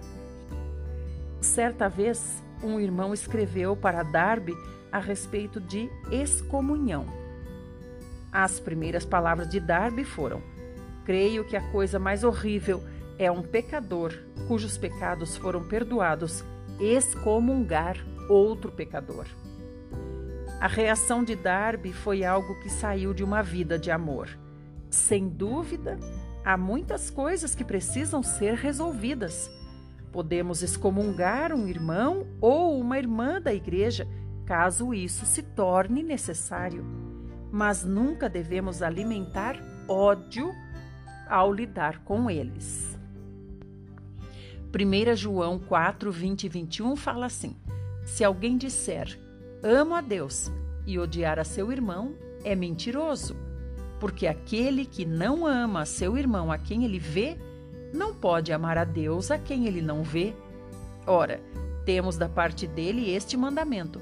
Certa 1.40 1.88
vez, 1.88 2.42
um 2.62 2.80
irmão 2.80 3.12
escreveu 3.12 3.76
para 3.76 4.02
Darby 4.02 4.54
a 4.90 4.98
respeito 4.98 5.60
de 5.60 5.90
excomunhão. 6.10 7.06
As 8.30 8.60
primeiras 8.60 9.04
palavras 9.04 9.48
de 9.48 9.60
Darby 9.60 10.04
foram: 10.04 10.42
Creio 11.04 11.44
que 11.44 11.56
a 11.56 11.70
coisa 11.70 11.98
mais 11.98 12.24
horrível 12.24 12.82
é 13.18 13.30
um 13.30 13.42
pecador 13.42 14.12
cujos 14.46 14.76
pecados 14.76 15.36
foram 15.36 15.62
perdoados 15.62 16.44
excomungar 16.80 17.96
outro 18.28 18.70
pecador. 18.72 19.26
A 20.60 20.66
reação 20.66 21.24
de 21.24 21.34
Darby 21.34 21.92
foi 21.92 22.24
algo 22.24 22.54
que 22.60 22.68
saiu 22.68 23.12
de 23.12 23.24
uma 23.24 23.42
vida 23.42 23.78
de 23.78 23.90
amor. 23.90 24.28
Sem 24.90 25.28
dúvida, 25.28 25.98
há 26.44 26.56
muitas 26.56 27.10
coisas 27.10 27.54
que 27.54 27.64
precisam 27.64 28.22
ser 28.22 28.54
resolvidas. 28.54 29.50
Podemos 30.12 30.62
excomungar 30.62 31.54
um 31.54 31.66
irmão 31.66 32.26
ou 32.38 32.78
uma 32.78 32.98
irmã 32.98 33.40
da 33.40 33.52
igreja, 33.52 34.06
caso 34.44 34.92
isso 34.92 35.24
se 35.24 35.42
torne 35.42 36.02
necessário. 36.02 36.84
Mas 37.50 37.82
nunca 37.82 38.28
devemos 38.28 38.82
alimentar 38.82 39.56
ódio 39.88 40.52
ao 41.28 41.50
lidar 41.52 42.04
com 42.04 42.30
eles. 42.30 42.98
1 44.74 45.16
João 45.16 45.58
4, 45.58 46.12
20 46.12 46.44
e 46.44 46.48
21 46.48 46.94
fala 46.96 47.26
assim: 47.26 47.56
Se 48.04 48.22
alguém 48.22 48.58
disser 48.58 49.18
amo 49.62 49.94
a 49.94 50.00
Deus 50.00 50.52
e 50.86 50.98
odiar 50.98 51.38
a 51.38 51.44
seu 51.44 51.72
irmão 51.72 52.14
é 52.44 52.54
mentiroso, 52.54 53.36
porque 54.00 54.26
aquele 54.26 54.84
que 54.84 55.04
não 55.04 55.46
ama 55.46 55.86
seu 55.86 56.18
irmão 56.18 56.50
a 56.50 56.58
quem 56.58 56.84
ele 56.84 56.98
vê, 56.98 57.38
não 57.92 58.14
pode 58.14 58.52
amar 58.52 58.78
a 58.78 58.84
Deus 58.84 59.30
a 59.30 59.38
quem 59.38 59.66
ele 59.66 59.82
não 59.82 60.02
vê. 60.02 60.34
Ora, 61.06 61.40
temos 61.84 62.16
da 62.16 62.28
parte 62.28 62.66
dele 62.66 63.10
este 63.10 63.36
mandamento: 63.36 64.00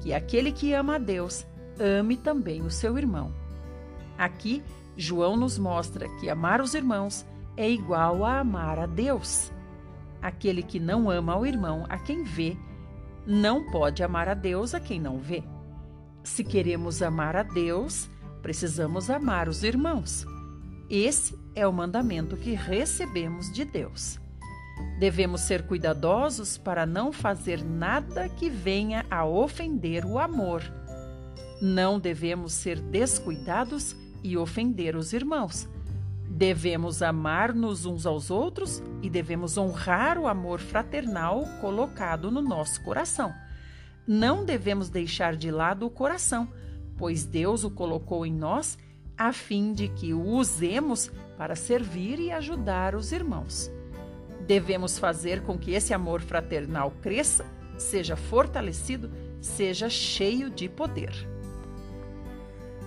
que 0.00 0.12
aquele 0.12 0.52
que 0.52 0.72
ama 0.72 0.96
a 0.96 0.98
Deus, 0.98 1.46
ame 1.80 2.16
também 2.16 2.62
o 2.62 2.70
seu 2.70 2.96
irmão. 2.96 3.32
Aqui, 4.16 4.62
João 4.96 5.36
nos 5.36 5.58
mostra 5.58 6.08
que 6.20 6.28
amar 6.28 6.60
os 6.60 6.74
irmãos 6.74 7.26
é 7.56 7.68
igual 7.68 8.24
a 8.24 8.40
amar 8.40 8.78
a 8.78 8.86
Deus. 8.86 9.50
Aquele 10.20 10.62
que 10.62 10.78
não 10.78 11.10
ama 11.10 11.36
o 11.36 11.46
irmão 11.46 11.84
a 11.88 11.98
quem 11.98 12.22
vê, 12.22 12.56
não 13.26 13.70
pode 13.70 14.02
amar 14.02 14.28
a 14.28 14.34
Deus 14.34 14.74
a 14.74 14.80
quem 14.80 15.00
não 15.00 15.18
vê. 15.18 15.42
Se 16.22 16.44
queremos 16.44 17.02
amar 17.02 17.34
a 17.36 17.42
Deus, 17.42 18.08
precisamos 18.42 19.10
amar 19.10 19.48
os 19.48 19.64
irmãos. 19.64 20.24
Esse 20.94 21.34
é 21.54 21.66
o 21.66 21.72
mandamento 21.72 22.36
que 22.36 22.52
recebemos 22.52 23.50
de 23.50 23.64
Deus. 23.64 24.20
Devemos 24.98 25.40
ser 25.40 25.66
cuidadosos 25.66 26.58
para 26.58 26.84
não 26.84 27.10
fazer 27.10 27.64
nada 27.64 28.28
que 28.28 28.50
venha 28.50 29.06
a 29.10 29.24
ofender 29.24 30.04
o 30.04 30.18
amor. 30.18 30.62
Não 31.62 31.98
devemos 31.98 32.52
ser 32.52 32.78
descuidados 32.78 33.96
e 34.22 34.36
ofender 34.36 34.94
os 34.94 35.14
irmãos. 35.14 35.66
Devemos 36.28 37.00
amar-nos 37.00 37.86
uns 37.86 38.04
aos 38.04 38.30
outros 38.30 38.82
e 39.00 39.08
devemos 39.08 39.56
honrar 39.56 40.18
o 40.18 40.28
amor 40.28 40.60
fraternal 40.60 41.46
colocado 41.62 42.30
no 42.30 42.42
nosso 42.42 42.82
coração. 42.82 43.32
Não 44.06 44.44
devemos 44.44 44.90
deixar 44.90 45.36
de 45.36 45.50
lado 45.50 45.86
o 45.86 45.90
coração, 45.90 46.52
pois 46.98 47.24
Deus 47.24 47.64
o 47.64 47.70
colocou 47.70 48.26
em 48.26 48.34
nós 48.34 48.76
a 49.22 49.32
fim 49.32 49.72
de 49.72 49.86
que 49.86 50.12
o 50.12 50.20
usemos 50.20 51.08
para 51.38 51.54
servir 51.54 52.18
e 52.18 52.32
ajudar 52.32 52.96
os 52.96 53.12
irmãos. 53.12 53.70
Devemos 54.48 54.98
fazer 54.98 55.42
com 55.42 55.56
que 55.56 55.74
esse 55.74 55.94
amor 55.94 56.20
fraternal 56.20 56.92
cresça, 57.00 57.46
seja 57.78 58.16
fortalecido, 58.16 59.12
seja 59.40 59.88
cheio 59.88 60.50
de 60.50 60.68
poder. 60.68 61.12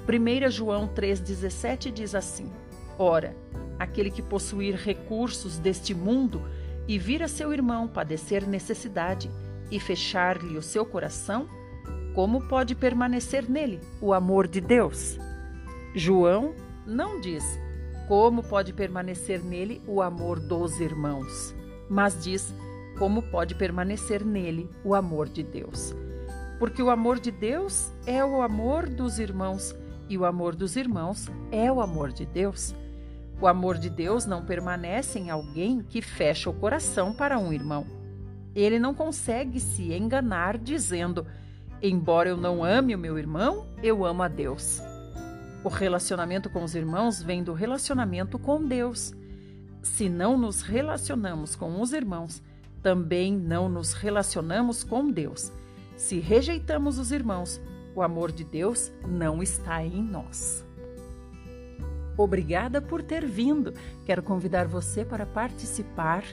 1 0.06 0.52
João 0.52 0.90
3,17 0.90 1.90
diz 1.90 2.14
assim: 2.14 2.52
Ora, 3.00 3.34
aquele 3.80 4.12
que 4.12 4.22
possuir 4.22 4.76
recursos 4.76 5.58
deste 5.58 5.94
mundo 5.94 6.42
e 6.86 7.00
vir 7.00 7.24
a 7.24 7.30
seu 7.30 7.54
irmão 7.54 7.88
padecer 7.88 8.46
necessidade 8.46 9.32
e 9.72 9.80
fechar-lhe 9.80 10.58
o 10.58 10.62
seu 10.62 10.86
coração, 10.86 11.48
como 12.14 12.46
pode 12.50 12.76
permanecer 12.76 13.50
nele 13.50 13.80
o 14.02 14.14
amor 14.14 14.50
de 14.50 14.60
Deus? 14.60 15.18
João 15.98 16.54
não 16.86 17.22
diz 17.22 17.58
como 18.10 18.44
pode 18.44 18.74
permanecer 18.74 19.42
nele 19.42 19.82
o 19.88 20.02
amor 20.02 20.42
dos 20.42 20.82
irmãos, 20.82 21.56
mas 21.90 22.22
diz 22.22 22.54
como 23.00 23.22
pode 23.22 23.56
permanecer 23.56 24.24
nele 24.24 24.70
o 24.84 24.94
amor 24.94 25.30
de 25.30 25.42
Deus. 25.42 25.96
Porque 26.60 26.84
o 26.84 26.90
amor 26.90 27.18
de 27.18 27.32
Deus 27.32 27.94
é 28.06 28.24
o 28.26 28.42
amor 28.42 28.90
dos 28.90 29.20
irmãos 29.20 29.74
e 30.10 30.18
o 30.18 30.26
amor 30.26 30.54
dos 30.54 30.76
irmãos 30.76 31.30
é 31.50 31.72
o 31.72 31.80
amor 31.80 32.12
de 32.12 32.26
Deus. 32.26 32.76
O 33.40 33.48
amor 33.48 33.78
de 33.78 33.90
Deus 33.90 34.26
não 34.26 34.44
permanece 34.44 35.18
em 35.18 35.30
alguém 35.30 35.82
que 35.82 36.02
fecha 36.02 36.50
o 36.50 36.54
coração 36.54 37.14
para 37.14 37.40
um 37.40 37.54
irmão. 37.54 37.88
Ele 38.54 38.80
não 38.80 38.94
consegue 38.94 39.62
se 39.62 39.94
enganar 39.94 40.58
dizendo: 40.58 41.26
Embora 41.82 42.28
eu 42.28 42.38
não 42.38 42.66
ame 42.66 42.94
o 42.94 43.00
meu 43.00 43.18
irmão, 43.18 43.66
eu 43.82 44.06
amo 44.06 44.24
a 44.24 44.28
Deus. 44.28 44.82
O 45.66 45.68
relacionamento 45.68 46.48
com 46.48 46.64
os 46.64 46.76
irmãos 46.76 47.24
vem 47.24 47.44
do 47.44 47.52
relacionamento 47.52 48.38
com 48.38 48.64
Deus. 48.64 49.16
Se 49.82 50.08
não 50.08 50.38
nos 50.38 50.62
relacionamos 50.62 51.56
com 51.56 51.82
os 51.82 51.92
irmãos, 51.92 52.40
também 52.84 53.36
não 53.36 53.68
nos 53.68 53.92
relacionamos 53.94 54.84
com 54.84 55.10
Deus. 55.10 55.52
Se 55.98 56.20
rejeitamos 56.20 57.00
os 57.00 57.12
irmãos, 57.12 57.60
o 57.96 58.04
amor 58.04 58.32
de 58.32 58.44
Deus 58.44 58.92
não 59.08 59.42
está 59.42 59.84
em 59.84 60.04
nós. 60.04 60.64
Obrigada 62.16 62.80
por 62.80 63.02
ter 63.02 63.26
vindo. 63.26 63.74
Quero 64.06 64.22
convidar 64.22 64.68
você 64.68 65.04
para 65.04 65.26
participar 65.26 66.24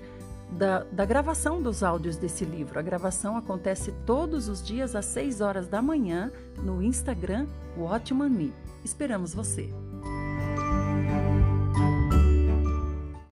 da, 0.51 0.81
da, 0.93 1.07
gravação 1.07 1.63
dos 1.63 1.83
áudios 1.83 2.19
desse 2.19 2.45
livro. 2.45 2.79
A 2.79 2.83
gravação 2.83 3.35
acontece 3.39 3.93
todos 4.05 4.47
os 4.47 4.63
dias 4.63 4.95
às 4.95 5.07
6 5.07 5.41
horas 5.41 5.69
da 5.69 5.81
manhã 5.81 6.31
no 6.63 6.83
Instagram 6.83 7.47
Watchman 7.79 8.29
Me. 8.29 8.72
Esperamos 8.85 9.35
você! 9.35 9.71